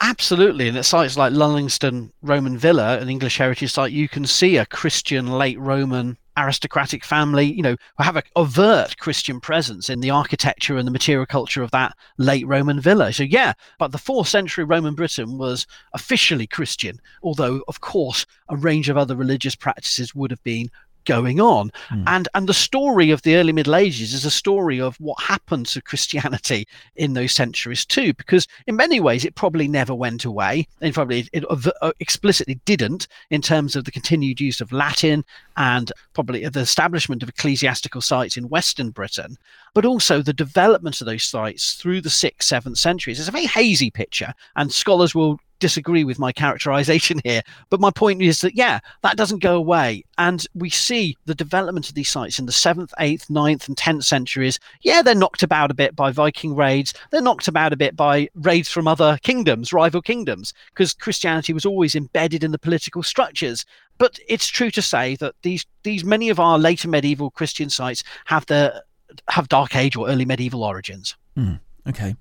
[0.03, 0.69] Absolutely.
[0.69, 4.67] And at sites like Lullingstone Roman Villa, an English heritage site, you can see a
[4.67, 10.77] Christian late Roman aristocratic family, you know, have a overt Christian presence in the architecture
[10.77, 13.13] and the material culture of that late Roman villa.
[13.13, 18.57] So yeah, but the fourth century Roman Britain was officially Christian, although of course a
[18.57, 20.71] range of other religious practices would have been
[21.05, 21.71] going on.
[21.91, 22.05] Mm.
[22.07, 25.67] And and the story of the early Middle Ages is a story of what happened
[25.67, 30.67] to Christianity in those centuries too, because in many ways it probably never went away.
[30.81, 35.25] And probably it, uh, explicitly didn't in terms of the continued use of Latin
[35.57, 39.37] and probably the establishment of ecclesiastical sites in Western Britain,
[39.75, 43.19] but also the development of those sites through the sixth, seventh centuries.
[43.19, 47.43] It's a very hazy picture, and scholars will disagree with my characterization here.
[47.69, 50.05] But my point is that, yeah, that doesn't go away.
[50.19, 54.05] And we see the development of these sites in the 7th, 8th, 9th, and 10th
[54.05, 54.59] centuries.
[54.83, 56.93] Yeah, they're knocked about a bit by Viking raids.
[57.11, 61.67] They're knocked about a bit by raids from other kingdoms, rival kingdoms, because Christianity was
[61.67, 63.65] always embedded in the political structures.
[63.99, 68.03] But it's true to say that these these many of our later medieval Christian sites
[68.25, 68.83] have the
[69.29, 71.17] have Dark Age or early medieval origins.
[71.37, 72.15] Mm, okay.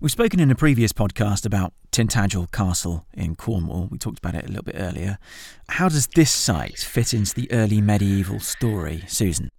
[0.00, 3.88] We've spoken in a previous podcast about Tintagel Castle in Cornwall.
[3.90, 5.18] We talked about it a little bit earlier.
[5.68, 9.50] How does this site fit into the early medieval story, Susan?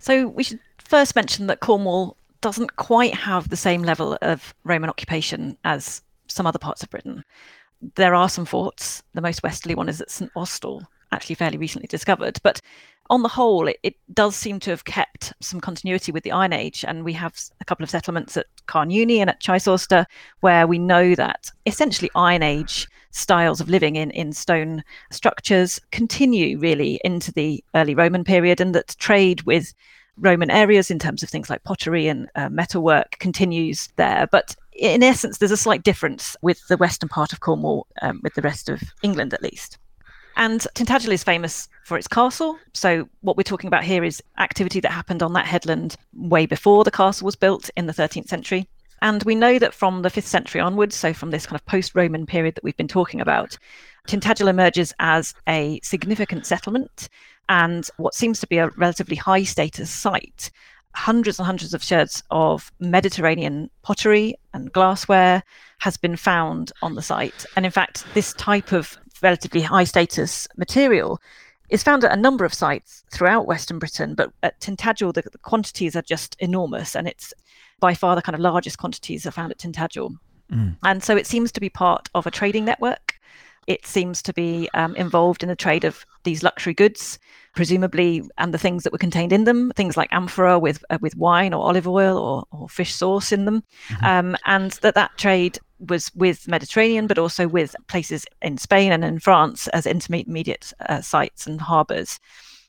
[0.00, 4.90] So we should first mention that Cornwall doesn't quite have the same level of Roman
[4.90, 7.24] occupation as some other parts of Britain.
[7.94, 9.02] There are some forts.
[9.14, 12.38] The most westerly one is at St Austell, actually fairly recently discovered.
[12.42, 12.60] But
[13.10, 16.52] on the whole, it, it, does seem to have kept some continuity with the Iron
[16.52, 16.84] Age.
[16.86, 20.06] And we have a couple of settlements at Carn Euny and at Chysauster
[20.40, 26.58] where we know that essentially Iron Age styles of living in, in stone structures continue
[26.58, 29.74] really into the early Roman period, and that trade with
[30.18, 34.26] Roman areas in terms of things like pottery and uh, metalwork continues there.
[34.30, 38.34] But in essence, there's a slight difference with the western part of Cornwall, um, with
[38.34, 39.78] the rest of England at least.
[40.36, 42.58] And Tintagel is famous for its castle.
[42.74, 46.84] So, what we're talking about here is activity that happened on that headland way before
[46.84, 48.68] the castle was built in the 13th century.
[49.02, 51.94] And we know that from the 5th century onwards, so from this kind of post
[51.94, 53.56] Roman period that we've been talking about,
[54.06, 57.08] Tintagel emerges as a significant settlement
[57.48, 60.50] and what seems to be a relatively high status site.
[60.94, 65.42] Hundreds and hundreds of sherds of Mediterranean pottery and glassware
[65.78, 67.44] has been found on the site.
[67.54, 71.20] And in fact, this type of relatively high status material
[71.68, 75.38] is found at a number of sites throughout Western Britain, but at Tintagel, the, the,
[75.38, 77.34] quantities are just enormous, and it's
[77.80, 80.16] by far the kind of largest quantities are found at Tintagel.
[80.52, 80.76] Mm.
[80.84, 83.18] And so it seems to be part of a trading network.
[83.66, 87.18] It seems to be um, involved in the trade of these luxury goods,
[87.54, 91.16] presumably, and the things that were contained in them, things like amphora with uh, with
[91.16, 94.04] wine or olive oil or, or fish sauce in them, mm-hmm.
[94.04, 99.04] um, and that that trade was with Mediterranean, but also with places in Spain and
[99.04, 102.20] in France as intermediate uh, sites and harbours.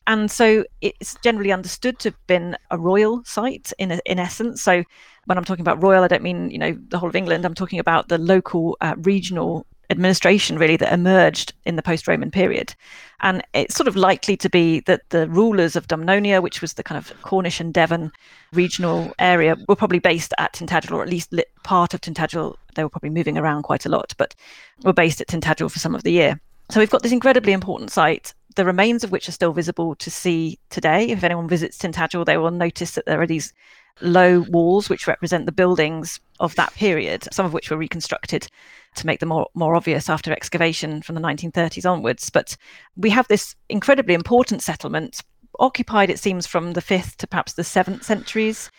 [0.07, 4.61] And so it's generally understood to have been a royal site in in essence.
[4.61, 4.83] So
[5.25, 7.43] when I'm talking about royal, I don't mean you know the whole of England.
[7.43, 12.75] I'm talking about the local uh, regional administration really that emerged in the post-Roman period.
[13.21, 16.83] And it's sort of likely to be that the rulers of Dumnonia, which was the
[16.83, 18.11] kind of Cornish and Devon
[18.53, 22.55] regional area, were probably based at Tintagel, or at least part of Tintagel.
[22.75, 24.35] They were probably moving around quite a lot, but
[24.83, 26.39] were based at Tintagel for some of the year.
[26.69, 30.11] So we've got this incredibly important site, the remains of which are still visible to
[30.11, 31.09] see today.
[31.09, 33.53] If anyone visits Tintagel, they will notice that there are these
[34.01, 38.47] low walls, which represent the buildings of that period, some of which were reconstructed
[38.95, 42.29] to make them more, more obvious after excavation from the 1930s onwards.
[42.29, 42.57] But
[42.95, 45.21] we have this incredibly important settlement,
[45.59, 48.71] occupied, it seems, from the 5th to perhaps the 7th centuries.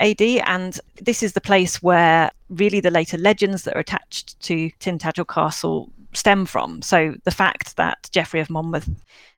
[0.00, 4.70] AD, and this is the place where really the later legends that are attached to
[4.80, 6.82] Tintagel Castle stem from.
[6.82, 8.88] So the fact that Geoffrey of Monmouth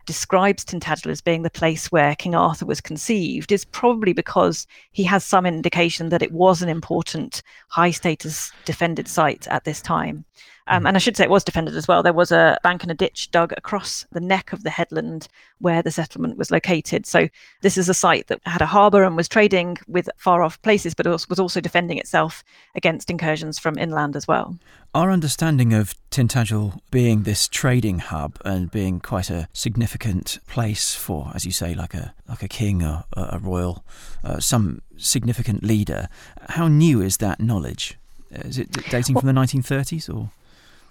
[0.06, 5.04] describes Tintagel as being the place where King Arthur was conceived is probably because he
[5.04, 10.24] has some indication that it was an important high status defended site at this time.
[10.68, 10.88] Um, mm.
[10.88, 12.02] and I should say it was defended as well.
[12.02, 15.82] There was a bank and a ditch dug across the neck of the headland where
[15.82, 17.06] the settlement was located.
[17.06, 17.28] So
[17.62, 20.94] this is a site that had a harbour and was trading with far off places,
[20.94, 24.58] but was also defending itself against incursions from inland as well.
[24.94, 31.30] Our understanding of Tintagel being this trading hub and being quite a significant place for,
[31.34, 33.84] as you say, like a like a king or a royal,
[34.24, 36.08] uh, some significant leader.
[36.48, 37.98] How new is that knowledge?
[38.30, 40.30] Is it dating from the 1930s or?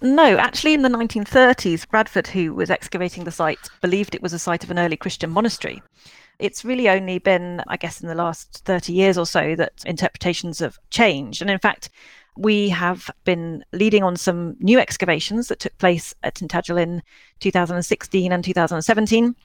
[0.00, 4.38] No, actually, in the 1930s, Radford, who was excavating the site, believed it was a
[4.38, 5.80] site of an early Christian monastery.
[6.38, 10.58] It's really only been, I guess, in the last 30 years or so that interpretations
[10.58, 11.40] have changed.
[11.40, 11.90] And in fact,
[12.36, 17.02] we have been leading on some new excavations that took place at Tintagel in
[17.40, 19.36] 2016 and 2017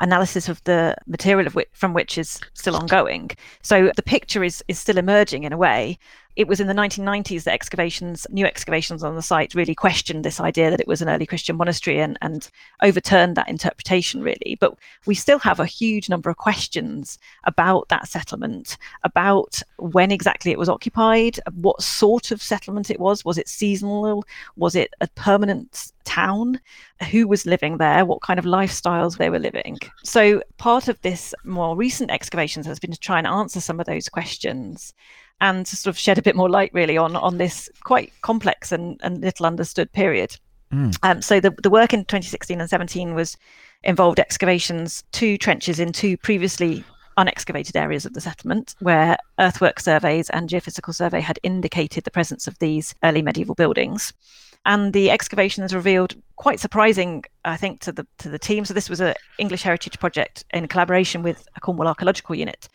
[0.00, 3.30] analysis of the material of which, from which is still ongoing.
[3.62, 5.98] So the picture is is still emerging in a way,
[6.36, 10.40] it was in the 1990s that excavations, new excavations on the site, really questioned this
[10.40, 12.50] idea that it was an early Christian monastery and, and
[12.82, 14.56] overturned that interpretation, really.
[14.58, 20.50] But we still have a huge number of questions about that settlement, about when exactly
[20.50, 23.24] it was occupied, what sort of settlement it was.
[23.24, 24.24] Was it seasonal?
[24.56, 26.60] Was it a permanent town?
[27.10, 28.04] Who was living there?
[28.04, 29.78] What kind of lifestyles they were living?
[30.02, 33.86] So, part of this more recent excavations has been to try and answer some of
[33.86, 34.92] those questions
[35.40, 38.72] and to sort of shed a bit more light really on on this quite complex
[38.72, 40.36] and, and little understood period.
[40.72, 40.96] Mm.
[41.02, 43.36] Um, so the, the work in 2016 and 17 was
[43.82, 46.84] involved excavations, two trenches in two previously
[47.16, 52.48] unexcavated areas of the settlement where earthwork surveys and geophysical survey had indicated the presence
[52.48, 54.12] of these early medieval buildings.
[54.66, 58.64] And the excavations revealed quite surprising, I think, to the to the team.
[58.64, 62.68] So this was an English Heritage project in collaboration with a Cornwall Archaeological Unit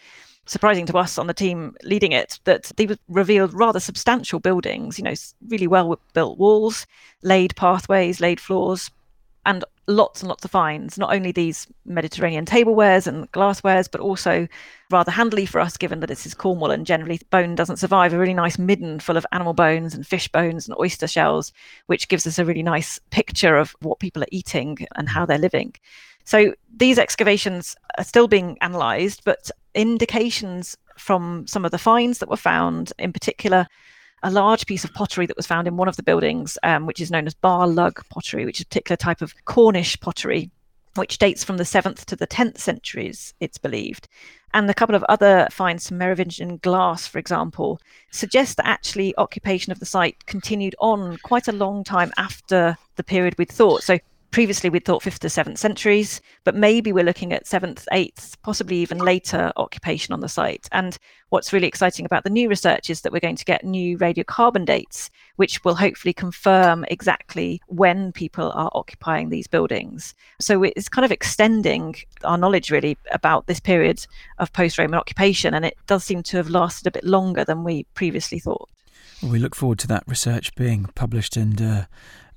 [0.49, 5.03] surprising to us on the team leading it that they revealed rather substantial buildings, you
[5.03, 5.13] know,
[5.47, 6.87] really well built walls,
[7.21, 8.89] laid pathways, laid floors,
[9.45, 14.47] and lots and lots of finds, not only these Mediterranean tablewares and glasswares, but also
[14.91, 18.17] rather handily for us, given that this is Cornwall and generally bone doesn't survive, a
[18.17, 21.53] really nice midden full of animal bones and fish bones and oyster shells,
[21.87, 25.37] which gives us a really nice picture of what people are eating and how they're
[25.37, 25.73] living.
[26.25, 32.29] So these excavations are still being analysed, but indications from some of the finds that
[32.29, 33.67] were found, in particular,
[34.23, 36.99] a large piece of pottery that was found in one of the buildings, um, which
[36.99, 40.51] is known as bar lug pottery, which is a particular type of Cornish pottery,
[40.95, 44.09] which dates from the 7th to the 10th centuries, it's believed.
[44.53, 47.79] And a couple of other finds, some Merovingian glass, for example,
[48.11, 53.03] suggest that actually occupation of the site continued on quite a long time after the
[53.03, 53.83] period we'd thought.
[53.83, 53.99] So
[54.31, 58.77] previously we'd thought 5th to 7th centuries, but maybe we're looking at 7th, 8th, possibly
[58.77, 60.67] even later occupation on the site.
[60.71, 60.97] And
[61.29, 64.65] what's really exciting about the new research is that we're going to get new radiocarbon
[64.65, 70.13] dates, which will hopefully confirm exactly when people are occupying these buildings.
[70.39, 74.05] So it's kind of extending our knowledge really about this period
[74.37, 77.63] of post Roman occupation, and it does seem to have lasted a bit longer than
[77.63, 78.69] we previously thought.
[79.21, 81.85] Well, we look forward to that research being published and uh,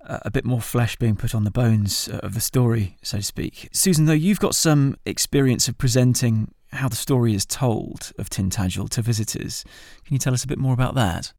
[0.05, 3.69] a bit more flesh being put on the bones of the story, so to speak.
[3.73, 8.89] Susan, though, you've got some experience of presenting how the story is told of Tintagel
[8.91, 9.65] to visitors.
[10.05, 11.33] Can you tell us a bit more about that?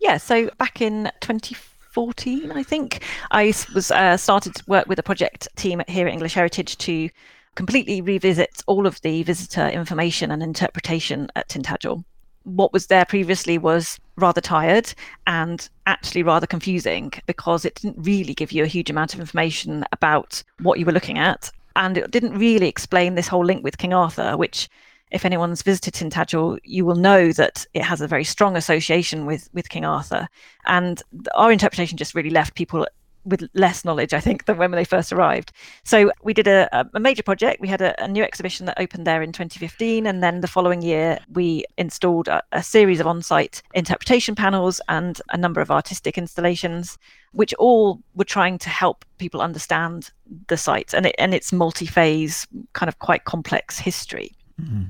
[0.00, 5.02] Yeah, so back in 2014, I think, I was uh, started to work with a
[5.02, 7.08] project team here at English Heritage to
[7.54, 12.04] completely revisit all of the visitor information and interpretation at Tintagel
[12.44, 14.92] what was there previously was rather tired
[15.26, 19.84] and actually rather confusing because it didn't really give you a huge amount of information
[19.92, 21.50] about what you were looking at.
[21.76, 24.68] And it didn't really explain this whole link with King Arthur, which,
[25.10, 29.48] if anyone's visited Tintagel, you will know that it has a very strong association with,
[29.54, 30.28] with King Arthur.
[30.66, 31.02] And
[31.34, 32.86] our interpretation just really left people
[33.24, 35.52] with less knowledge, I think, than when they first arrived.
[35.84, 37.60] So we did a, a major project.
[37.60, 40.82] We had a, a, new exhibition that opened there in 2015, and then the following
[40.82, 46.18] year we installed a, a series of on-site interpretation panels and a number of artistic
[46.18, 46.98] installations,
[47.32, 50.10] which all were trying to help people understand
[50.48, 54.32] the site and it, and its multi-phase, kind of quite complex history.
[54.60, 54.84] Mm-hmm.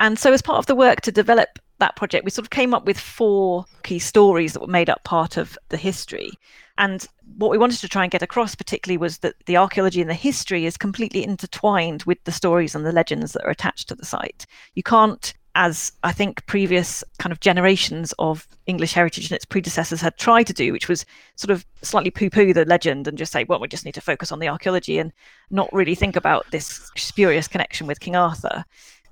[0.00, 2.74] And so, as part of the work to develop that project, we sort of came
[2.74, 6.32] up with four key stories that were made up part of the history.
[6.76, 7.06] And
[7.36, 10.14] what we wanted to try and get across, particularly, was that the archaeology and the
[10.14, 14.04] history is completely intertwined with the stories and the legends that are attached to the
[14.04, 14.46] site.
[14.74, 20.00] You can't as I think previous kind of generations of English heritage and its predecessors
[20.00, 21.06] had tried to do, which was
[21.36, 24.00] sort of slightly poo poo the legend and just say, well, we just need to
[24.00, 25.12] focus on the archaeology and
[25.50, 28.64] not really think about this spurious connection with King Arthur.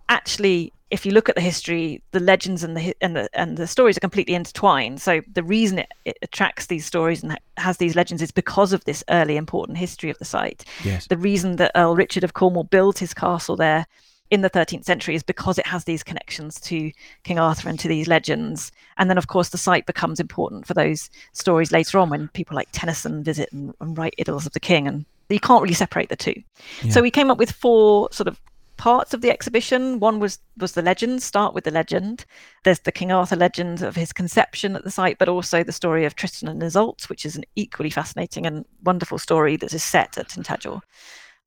[0.08, 3.66] Actually, if you look at the history, the legends and the and the and the
[3.66, 5.00] stories are completely intertwined.
[5.00, 8.84] So the reason it, it attracts these stories and has these legends is because of
[8.84, 10.66] this early important history of the site.
[10.84, 11.06] Yes.
[11.06, 13.86] The reason that Earl Richard of Cornwall built his castle there
[14.30, 17.88] in the 13th century is because it has these connections to King Arthur and to
[17.88, 18.70] these legends.
[18.98, 22.54] And then, of course, the site becomes important for those stories later on when people
[22.54, 24.86] like Tennyson visit and, and write Idylls of the King.
[24.86, 26.42] And you can't really separate the two.
[26.82, 26.92] Yeah.
[26.92, 28.38] So we came up with four sort of
[28.82, 30.00] parts of the exhibition.
[30.00, 31.22] One was was the legend.
[31.22, 32.24] Start with the legend.
[32.64, 36.04] There's the King Arthur legend of his conception at the site, but also the story
[36.04, 40.18] of Tristan and Isolde, which is an equally fascinating and wonderful story that is set
[40.18, 40.80] at Tintagel.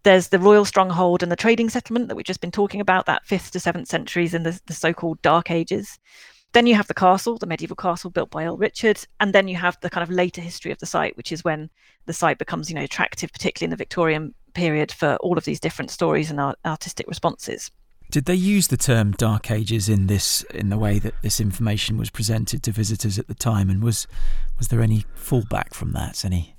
[0.03, 3.25] There's the royal stronghold and the trading settlement that we've just been talking about, that
[3.25, 5.99] fifth to seventh centuries in the, the so called Dark Ages.
[6.53, 9.57] Then you have the castle, the medieval castle built by Earl Richard, and then you
[9.57, 11.69] have the kind of later history of the site, which is when
[12.05, 15.59] the site becomes, you know, attractive, particularly in the Victorian period, for all of these
[15.59, 17.71] different stories and art- artistic responses.
[18.11, 21.97] Did they use the term Dark Ages in this in the way that this information
[21.97, 24.07] was presented to visitors at the time, and was
[24.57, 26.23] was there any fallback from that?
[26.23, 26.55] Any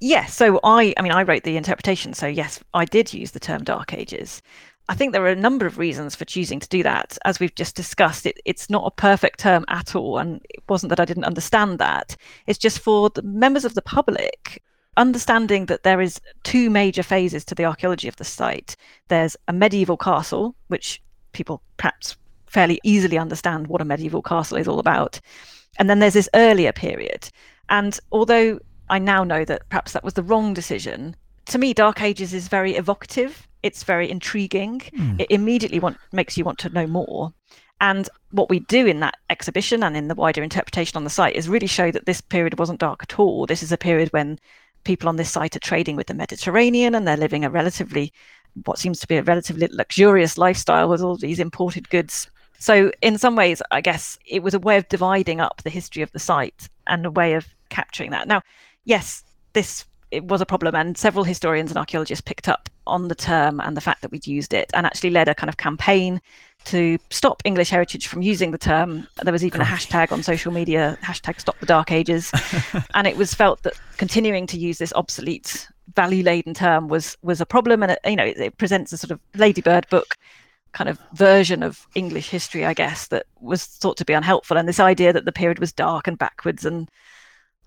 [0.00, 0.34] Yes.
[0.34, 2.12] So I, I mean, I wrote the interpretation.
[2.12, 4.42] So yes, I did use the term Dark Ages.
[4.88, 7.16] I think there are a number of reasons for choosing to do that.
[7.24, 10.18] As we've just discussed, it, it's not a perfect term at all.
[10.18, 12.16] And it wasn't that I didn't understand that.
[12.48, 14.60] It's just for the members of the public,
[14.96, 18.76] understanding that there is two major phases to the archaeology of the site.
[19.08, 22.16] There's a medieval castle, which people perhaps
[22.46, 25.20] fairly easily understand what a medieval castle is all about.
[25.78, 27.30] And then there's this earlier period.
[27.70, 28.58] And although
[28.92, 31.16] I now know that perhaps that was the wrong decision.
[31.46, 33.48] To me, Dark Ages is very evocative.
[33.62, 34.80] It's very intriguing.
[34.80, 35.20] Mm.
[35.20, 37.32] It immediately want, makes you want to know more.
[37.80, 41.34] And what we do in that exhibition and in the wider interpretation on the site
[41.34, 43.46] is really show that this period wasn't dark at all.
[43.46, 44.38] This is a period when
[44.84, 48.12] people on this site are trading with the Mediterranean and they're living a relatively,
[48.64, 52.30] what seems to be a relatively luxurious lifestyle with all these imported goods.
[52.58, 56.02] So, in some ways, I guess it was a way of dividing up the history
[56.02, 58.28] of the site and a way of capturing that.
[58.28, 58.42] Now,
[58.84, 63.14] yes, this it was a problem, and several historians and archaeologists picked up on the
[63.14, 66.20] term and the fact that we'd used it, and actually led a kind of campaign
[66.64, 69.06] to stop English heritage from using the term.
[69.22, 72.32] There was even a hashtag on social media, hashtag Stop the Dark Ages,
[72.94, 77.46] and it was felt that continuing to use this obsolete, value-laden term was was a
[77.46, 80.16] problem, and it, you know it, it presents a sort of Ladybird book
[80.72, 84.68] kind of version of English history, I guess, that was thought to be unhelpful, and
[84.68, 86.88] this idea that the period was dark and backwards and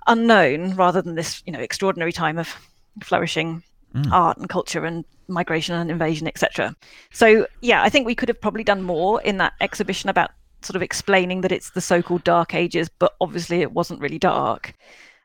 [0.07, 2.55] unknown rather than this you know extraordinary time of
[3.03, 3.63] flourishing
[3.95, 4.11] mm.
[4.11, 6.75] art and culture and migration and invasion etc
[7.11, 10.31] so yeah i think we could have probably done more in that exhibition about
[10.61, 14.73] sort of explaining that it's the so-called dark ages but obviously it wasn't really dark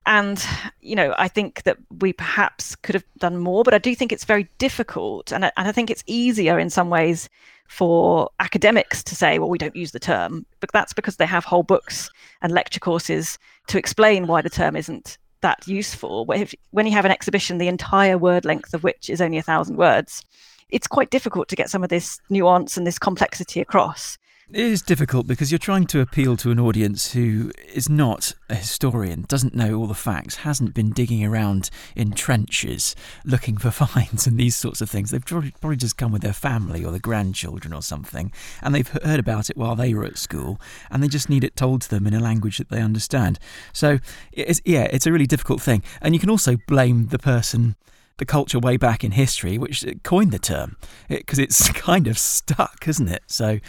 [0.06, 0.46] and
[0.80, 4.12] you know i think that we perhaps could have done more but i do think
[4.12, 7.28] it's very difficult and I, and I think it's easier in some ways
[7.70, 11.44] for academics to say, well, we don't use the term, but that's because they have
[11.44, 12.10] whole books
[12.42, 16.26] and lecture courses to explain why the term isn't that useful.
[16.26, 19.76] When you have an exhibition, the entire word length of which is only a thousand
[19.76, 20.24] words,
[20.68, 24.18] it's quite difficult to get some of this nuance and this complexity across.
[24.52, 28.56] It is difficult because you're trying to appeal to an audience who is not a
[28.56, 34.26] historian, doesn't know all the facts, hasn't been digging around in trenches looking for finds
[34.26, 35.12] and these sorts of things.
[35.12, 39.20] They've probably just come with their family or their grandchildren or something, and they've heard
[39.20, 42.08] about it while they were at school, and they just need it told to them
[42.08, 43.38] in a language that they understand.
[43.72, 44.00] So,
[44.32, 45.84] it's, yeah, it's a really difficult thing.
[46.02, 47.76] And you can also blame the person
[48.16, 50.76] the culture way back in history, which coined the term,
[51.08, 53.22] because it, it's kind of stuck, isn't it?
[53.28, 53.60] So,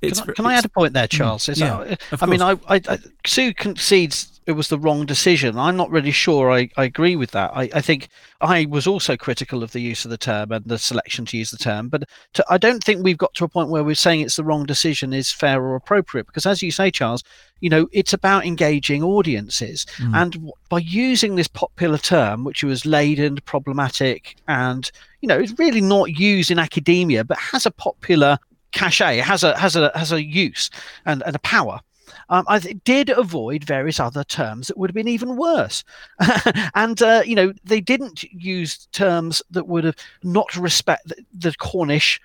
[0.00, 1.48] can, I, can I, add a point there, mm, Charles?
[1.48, 5.58] yeah, that, I mean, I, I, I, Sue concedes it was the wrong decision.
[5.58, 7.52] I'm not really sure I, I agree with that.
[7.54, 8.08] I, I think
[8.40, 11.50] I was also critical of the use of the term and the selection to use
[11.50, 14.22] the term, but to, I don't think we've got to a point where we're saying
[14.22, 17.22] it's the wrong decision is fair or appropriate because, as you say, Charles,
[17.60, 19.86] you know, it's about engaging audiences.
[19.98, 20.16] Mm.
[20.16, 24.90] And by using this popular term, which was laden, problematic, and
[25.20, 28.38] you know, it's really not used in academia, but has a popular
[28.72, 30.70] cachet has a has a has a use
[31.06, 31.80] and, and a power
[32.28, 35.82] um, I did avoid various other terms that would have been even worse.
[36.74, 41.54] and, uh, you know, they didn't use terms that would have not respect the, the
[41.58, 42.20] Cornish,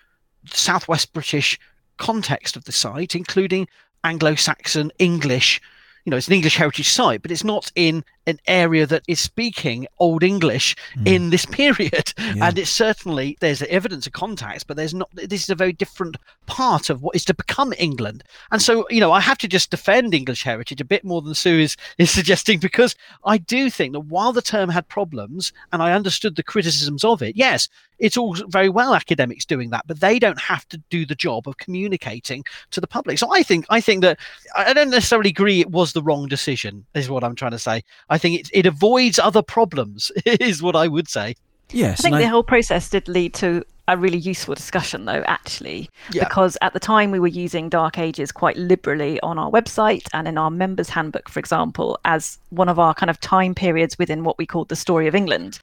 [0.45, 1.59] Southwest British
[1.97, 3.67] context of the site, including
[4.03, 5.59] Anglo-Saxon English
[6.05, 9.19] you know, it's an English heritage site, but it's not in an area that is
[9.19, 11.07] speaking Old English mm.
[11.07, 12.13] in this period.
[12.17, 12.47] Yeah.
[12.47, 15.09] And it's certainly there's evidence of contacts, but there's not.
[15.13, 18.23] This is a very different part of what is to become England.
[18.51, 21.33] And so, you know, I have to just defend English heritage a bit more than
[21.33, 25.81] Sue is is suggesting because I do think that while the term had problems, and
[25.81, 27.69] I understood the criticisms of it, yes,
[27.99, 31.47] it's all very well academics doing that, but they don't have to do the job
[31.47, 33.17] of communicating to the public.
[33.17, 34.19] So I think I think that
[34.55, 37.83] I don't necessarily agree it was the wrong decision, is what I'm trying to say.
[38.09, 41.35] I think it it avoids other problems, is what I would say.
[41.71, 42.27] Yes, I think the I...
[42.27, 46.23] whole process did lead to a really useful discussion, though, actually, yeah.
[46.23, 50.27] because at the time we were using Dark Ages quite liberally on our website and
[50.27, 54.23] in our members' handbook, for example, as one of our kind of time periods within
[54.23, 55.59] what we called the story of England.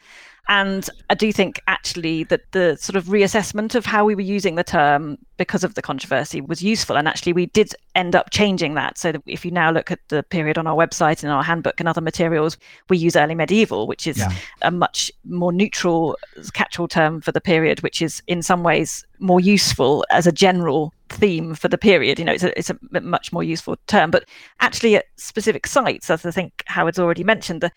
[0.48, 4.56] And I do think actually that the sort of reassessment of how we were using
[4.56, 6.96] the term because of the controversy was useful.
[6.96, 8.98] And actually, we did end up changing that.
[8.98, 11.78] So that if you now look at the period on our website and our handbook
[11.78, 14.32] and other materials, we use early medieval, which is yeah.
[14.62, 19.06] a much more neutral uh, catch-all term for the period, which is in some ways
[19.20, 22.18] more useful as a general theme for the period.
[22.18, 24.10] You know, it's a, it's a much more useful term.
[24.10, 24.24] But
[24.60, 27.70] actually, at specific sites, as I think Howard's already mentioned, the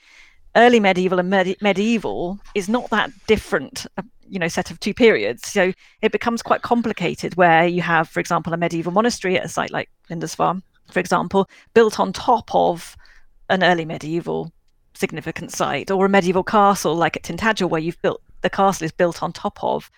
[0.55, 4.93] early medieval and med- medieval is not that different uh, you know set of two
[4.93, 5.47] periods.
[5.47, 9.49] So it becomes quite complicated where you have for example a medieval monastery at a
[9.49, 12.95] site like lindisfarne for example built on top of
[13.49, 14.51] an early medieval
[14.93, 18.91] significant site or a medieval castle like at tintagel where you've built the castle is
[18.91, 19.89] built on top of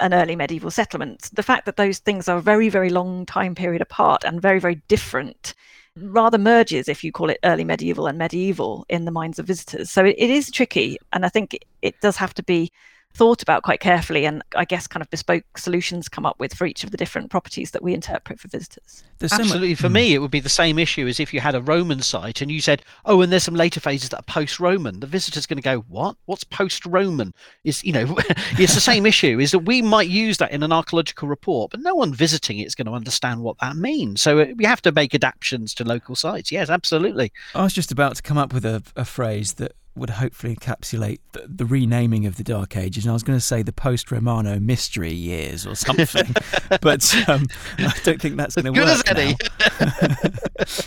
[0.00, 1.30] an early medieval settlement.
[1.32, 4.58] The fact that those things are a very very long time period apart and very
[4.58, 5.54] very different
[5.96, 9.90] rather merges, if you call it early medieval and medieval, in the minds of visitors.
[9.90, 10.98] So it, it is tricky.
[11.12, 12.72] And I think it, it does have to be
[13.14, 16.66] thought about quite carefully and I guess kind of bespoke solutions come up with for
[16.66, 19.04] each of the different properties that we interpret for visitors.
[19.18, 19.74] There's Absolutely.
[19.74, 19.92] For mm.
[19.92, 22.50] me, it would be the same issue as if you had a Roman site and
[22.50, 25.00] you said, oh, and there's some later phases that are post-Roman.
[25.00, 26.16] The visitor's going to go, what?
[26.26, 27.34] What's post-Roman?
[27.64, 28.16] Is you know,
[28.58, 29.38] it's the same issue.
[29.38, 32.66] Is that we might use that in an archaeological report, but no one visiting it
[32.66, 34.20] is going to understand what that means.
[34.20, 36.50] So uh, we have to make adaptations to local sites.
[36.50, 37.32] Yes, absolutely.
[37.54, 41.18] I was just about to come up with a, a phrase that would hopefully encapsulate
[41.32, 43.04] the, the, renaming of the Dark Ages.
[43.04, 46.34] And I was going to say the post Romano mystery years or something,
[46.80, 47.46] but um,
[47.78, 49.04] I don't think that's going to work.
[49.04, 49.36] Good as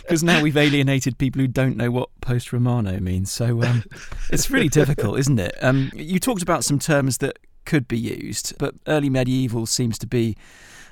[0.01, 0.33] Because now.
[0.37, 0.43] now.
[0.43, 3.31] we've alienated people who don't know what post Romano means.
[3.31, 3.83] So um,
[4.31, 5.55] it's really difficult, isn't it?
[5.61, 10.07] Um, you talked about some terms that could be used, but early medieval seems to
[10.07, 10.35] be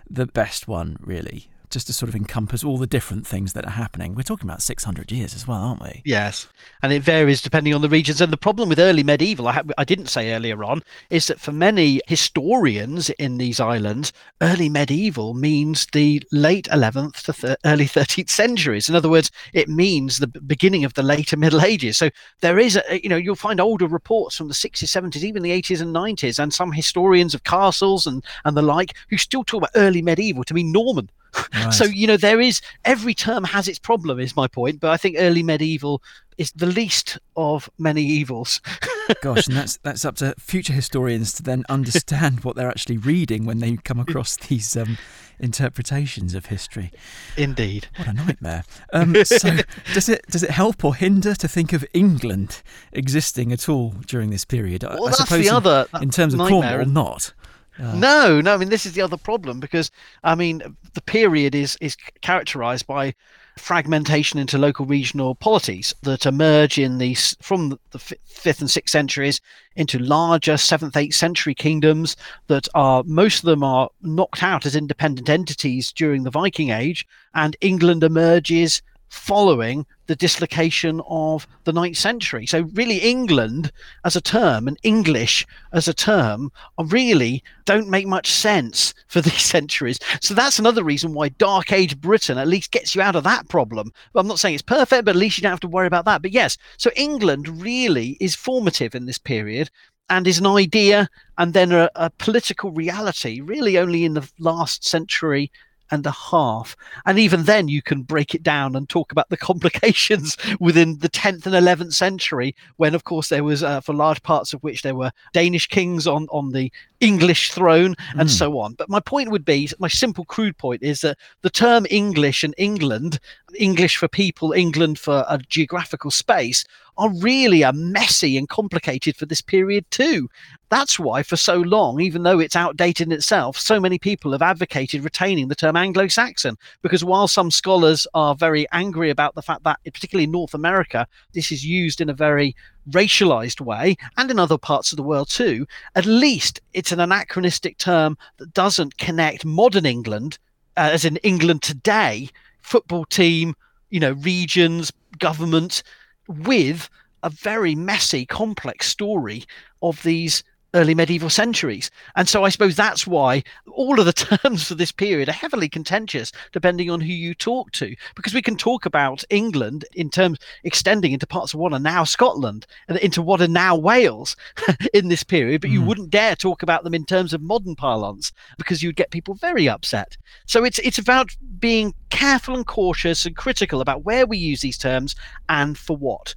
[0.09, 3.71] the best one, really just to sort of encompass all the different things that are
[3.71, 4.13] happening.
[4.15, 6.01] We're talking about 600 years as well, aren't we?
[6.05, 6.47] Yes.
[6.83, 8.21] And it varies depending on the regions.
[8.21, 11.39] And the problem with early medieval, I, ha- I didn't say earlier on, is that
[11.39, 17.85] for many historians in these islands, early medieval means the late 11th to th- early
[17.85, 18.87] 13th centuries.
[18.87, 21.97] In other words, it means the beginning of the later Middle Ages.
[21.97, 22.09] So
[22.41, 25.61] there is, a, you know, you'll find older reports from the 60s, 70s, even the
[25.61, 29.57] 80s and 90s, and some historians of castles and, and the like who still talk
[29.57, 31.09] about early medieval to mean Norman.
[31.53, 31.73] Right.
[31.73, 34.97] So you know there is every term has its problem is my point, but I
[34.97, 36.01] think early medieval
[36.37, 38.61] is the least of many evils.
[39.21, 43.45] Gosh, and that's that's up to future historians to then understand what they're actually reading
[43.45, 44.97] when they come across these um,
[45.39, 46.91] interpretations of history.
[47.37, 47.87] Indeed.
[47.97, 48.63] What a nightmare.
[48.91, 49.57] Um, so,
[49.93, 52.61] does it does it help or hinder to think of England
[52.91, 54.83] existing at all during this period?
[54.83, 56.83] Well, I, that's suppose the in, other in terms of nightmare.
[56.83, 57.33] Cornwall, not.
[57.79, 58.53] Uh, no, no.
[58.53, 59.91] I mean, this is the other problem because
[60.23, 60.61] I mean,
[60.93, 63.13] the period is is characterized by
[63.57, 69.39] fragmentation into local regional polities that emerge in these from the fifth and sixth centuries
[69.75, 72.15] into larger seventh, eighth century kingdoms
[72.47, 77.05] that are most of them are knocked out as independent entities during the Viking Age,
[77.33, 78.81] and England emerges
[79.13, 82.47] following the dislocation of the ninth century.
[82.47, 83.71] So, really, England
[84.03, 86.51] as a term and English as a term
[86.87, 89.99] really don't make much sense for these centuries.
[90.19, 93.47] So, that's another reason why Dark Age Britain at least gets you out of that
[93.49, 93.93] problem.
[94.15, 96.23] I'm not saying it's perfect, but at least you don't have to worry about that.
[96.23, 99.69] But yes, so England really is formative in this period
[100.09, 101.07] and is an idea
[101.37, 105.51] and then a, a political reality really only in the last century
[105.93, 106.75] and a half.
[107.05, 111.09] And even then, you can break it down and talk about the complications within the
[111.09, 114.81] 10th and 11th century, when, of course, there was, uh, for large parts of which
[114.81, 116.71] there were Danish kings on, on the
[117.03, 118.31] English throne and mm.
[118.31, 118.73] so on.
[118.73, 122.55] But my point would be, my simple crude point is that the term English and
[122.57, 123.19] England,
[123.55, 126.63] English for people, England for a geographical space,
[126.97, 130.29] are really a messy and complicated for this period too.
[130.69, 134.41] That's why, for so long, even though it's outdated in itself, so many people have
[134.41, 136.57] advocated retaining the term Anglo Saxon.
[136.81, 141.07] Because while some scholars are very angry about the fact that, particularly in North America,
[141.33, 142.55] this is used in a very
[142.89, 145.65] racialized way, and in other parts of the world too,
[145.95, 150.37] at least it's an anachronistic term that doesn't connect modern England,
[150.77, 152.29] uh, as in England today,
[152.61, 153.55] football team,
[153.89, 155.83] you know, regions, government,
[156.27, 156.89] with
[157.23, 159.43] a very messy, complex story
[159.81, 160.43] of these
[160.73, 161.91] early medieval centuries.
[162.15, 164.13] And so I suppose that's why all of the
[164.43, 168.41] terms for this period are heavily contentious, depending on who you talk to, because we
[168.41, 172.97] can talk about England in terms extending into parts of what are now Scotland and
[172.99, 174.35] into what are now Wales
[174.93, 175.73] in this period, but mm.
[175.73, 179.35] you wouldn't dare talk about them in terms of modern parlance because you'd get people
[179.35, 180.17] very upset.
[180.45, 184.77] So it's it's about being careful and cautious and critical about where we use these
[184.77, 185.15] terms
[185.49, 186.35] and for what.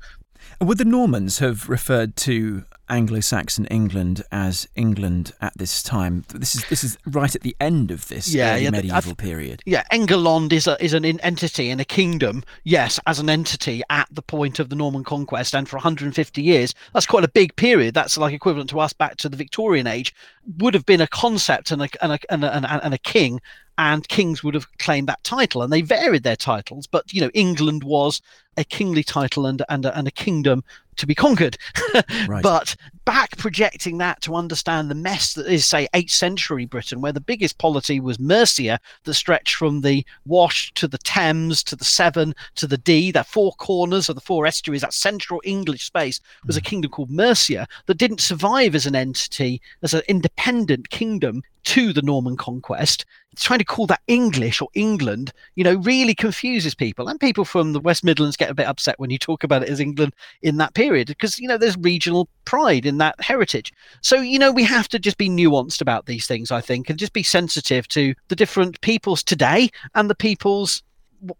[0.60, 6.24] Would the Normans have referred to Anglo-Saxon England as England at this time.
[6.28, 9.62] This is this is right at the end of this yeah, yeah medieval period.
[9.66, 12.44] Yeah, England is a, is an entity and a kingdom.
[12.64, 16.74] Yes, as an entity at the point of the Norman conquest, and for 150 years,
[16.92, 17.94] that's quite a big period.
[17.94, 20.14] That's like equivalent to us back to the Victorian age.
[20.58, 23.40] Would have been a concept and a and a, and a, and a king
[23.78, 27.30] and kings would have claimed that title and they varied their titles but you know
[27.34, 28.22] england was
[28.56, 30.64] a kingly title and and a, and a kingdom
[30.96, 31.56] to be conquered.
[32.28, 32.42] right.
[32.42, 37.12] But back projecting that to understand the mess that is, say, 8th century Britain, where
[37.12, 41.84] the biggest polity was Mercia, that stretched from the Wash to the Thames to the
[41.84, 46.20] Severn to the Dee, that four corners of the four estuaries, that central English space,
[46.46, 46.60] was mm.
[46.60, 51.92] a kingdom called Mercia that didn't survive as an entity, as an independent kingdom to
[51.92, 53.04] the Norman conquest.
[53.34, 57.08] Trying to call that English or England, you know, really confuses people.
[57.08, 59.68] And people from the West Midlands get a bit upset when you talk about it
[59.68, 63.72] as England in that period because, you know, there's regional pride in that heritage.
[64.00, 66.98] So, you know, we have to just be nuanced about these things, I think, and
[66.98, 70.82] just be sensitive to the different peoples today and the peoples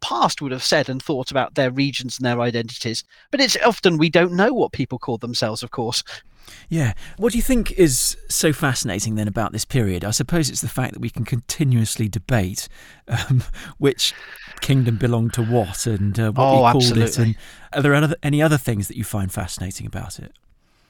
[0.01, 3.05] past would have said and thought about their regions and their identities.
[3.31, 6.03] But it's often we don't know what people call themselves, of course.
[6.68, 6.93] Yeah.
[7.16, 10.05] What do you think is so fascinating then about this period?
[10.05, 12.68] I suppose it's the fact that we can continuously debate
[13.09, 13.43] um,
[13.79, 14.14] which
[14.61, 17.05] kingdom belonged to what and uh, what oh, we called absolutely.
[17.05, 17.18] it.
[17.18, 17.37] And
[17.72, 20.33] are there other, any other things that you find fascinating about it?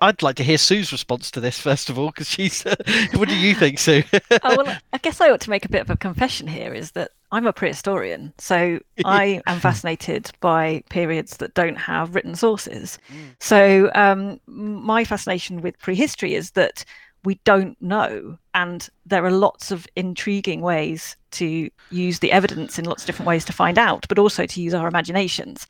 [0.01, 2.67] I'd like to hear Sue's response to this first of all, because she's.
[2.67, 2.77] Uh,
[3.15, 4.03] what do you think, Sue?
[4.13, 6.75] oh, well, I guess I ought to make a bit of a confession here.
[6.75, 12.35] Is that I'm a prehistorian, so I am fascinated by periods that don't have written
[12.35, 12.99] sources.
[13.13, 13.37] Mm.
[13.41, 16.83] So um, my fascination with prehistory is that
[17.25, 22.87] we don't know, and there are lots of intriguing ways to use the evidence in
[22.87, 25.67] lots of different ways to find out, but also to use our imaginations,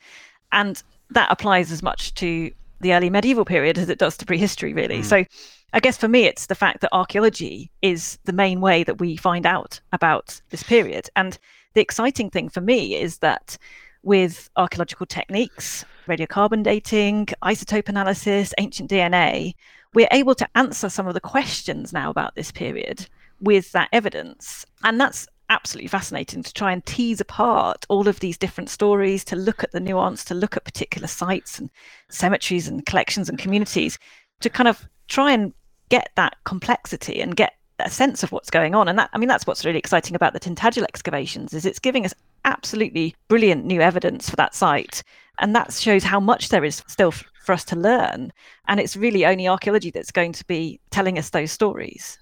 [0.53, 2.49] and that applies as much to
[2.79, 4.99] the early medieval period as it does to prehistory, really.
[4.99, 5.03] Mm.
[5.03, 5.25] So
[5.73, 9.17] I guess for me, it's the fact that archaeology is the main way that we
[9.17, 11.09] find out about this period.
[11.15, 11.37] And
[11.73, 13.57] the exciting thing for me is that
[14.01, 19.53] with archaeological techniques, radiocarbon dating, isotope analysis, ancient DNA,
[19.93, 23.07] we're able to answer some of the questions now about this period
[23.41, 24.65] with that evidence.
[24.83, 29.35] And that's absolutely fascinating to try and tease apart all of these different stories, to
[29.35, 31.69] look at the nuance, to look at particular sites and
[32.09, 33.99] cemeteries and collections and communities,
[34.39, 35.53] to kind of try and
[35.89, 38.87] get that complexity and get a sense of what's going on.
[38.87, 42.05] And that, I mean, that's what's really exciting about the Tintagel excavations is it's giving
[42.05, 42.13] us
[42.45, 45.03] absolutely brilliant new evidence for that site.
[45.39, 48.33] And that shows how much there is still for us to learn.
[48.67, 52.17] And it's really only archaeology that's going to be telling us those stories.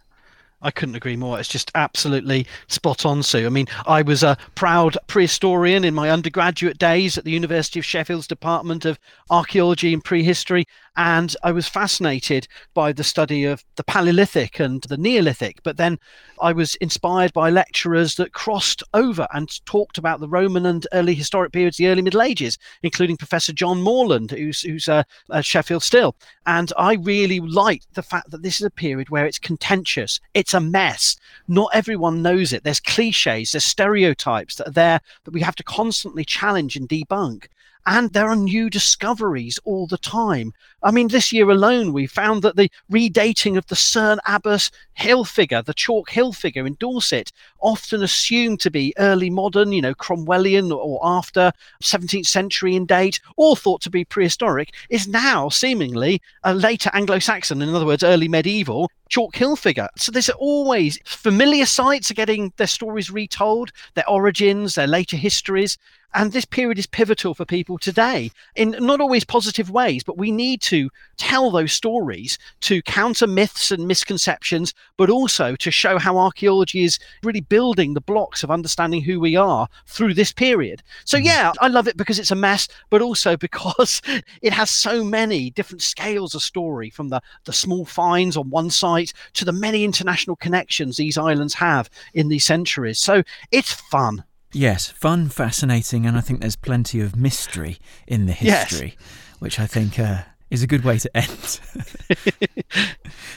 [0.61, 1.39] I couldn't agree more.
[1.39, 3.45] It's just absolutely spot on, Sue.
[3.45, 7.85] I mean, I was a proud prehistorian in my undergraduate days at the University of
[7.85, 8.97] Sheffield's Department of
[9.29, 10.65] Archaeology and Prehistory,
[10.97, 15.61] and I was fascinated by the study of the Paleolithic and the Neolithic.
[15.63, 15.99] But then
[16.41, 21.13] I was inspired by lecturers that crossed over and talked about the Roman and early
[21.13, 25.83] historic periods, the early Middle Ages, including Professor John Moreland, who's, who's uh, at Sheffield
[25.83, 26.15] still.
[26.45, 30.53] And I really liked the fact that this is a period where it's contentious, it's
[30.53, 31.17] a mess.
[31.47, 32.63] Not everyone knows it.
[32.63, 37.47] There's cliches, there's stereotypes that are there that we have to constantly challenge and debunk.
[37.87, 40.53] And there are new discoveries all the time.
[40.81, 45.23] I mean, this year alone, we found that the redating of the Cerne Abbas hill
[45.23, 49.93] figure, the chalk hill figure in Dorset, often assumed to be early modern, you know,
[49.93, 51.51] Cromwellian or after
[51.83, 57.19] 17th century in date, or thought to be prehistoric, is now seemingly a later Anglo
[57.19, 59.87] Saxon, in other words, early medieval chalk hill figure.
[59.97, 65.77] So there's always familiar sites are getting their stories retold, their origins, their later histories.
[66.15, 70.31] And this period is pivotal for people today in not always positive ways, but we
[70.31, 76.17] need to tell those stories to counter myths and misconceptions, but also to show how
[76.17, 80.81] archaeology is really building the blocks of understanding who we are through this period.
[81.03, 81.25] So, mm.
[81.25, 84.01] yeah, I love it because it's a mess, but also because
[84.41, 88.69] it has so many different scales of story from the, the small finds on one
[88.69, 92.99] site to the many international connections these islands have in these centuries.
[92.99, 94.23] So, it's fun.
[94.55, 97.77] Yes, fun, fascinating, and I think there's plenty of mystery
[98.07, 99.39] in the history, yes.
[99.39, 101.27] which I think uh, is a good way to end.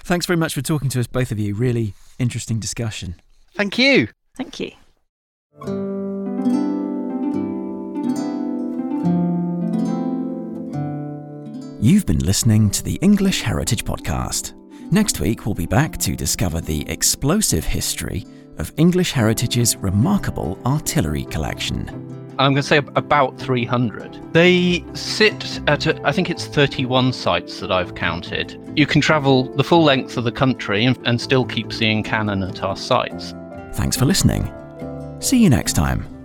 [0.05, 1.57] Thanks very much for talking to us, both of you.
[1.57, 3.17] Really interesting discussion.
[3.57, 4.07] Thank you.
[4.37, 4.71] Thank you.
[11.81, 14.55] You've been listening to the English Heritage Podcast.
[14.93, 18.25] Next week, we'll be back to discover the explosive history
[18.59, 21.89] of English Heritage's remarkable artillery collection.
[22.39, 24.33] I'm going to say about 300.
[24.33, 28.61] They sit at, a, I think it's 31 sites that I've counted.
[28.77, 32.45] You can travel the full length of the country and, and still keep seeing cannon
[32.45, 33.35] at our sites.
[33.73, 34.53] Thanks for listening.
[35.19, 36.18] See you next time.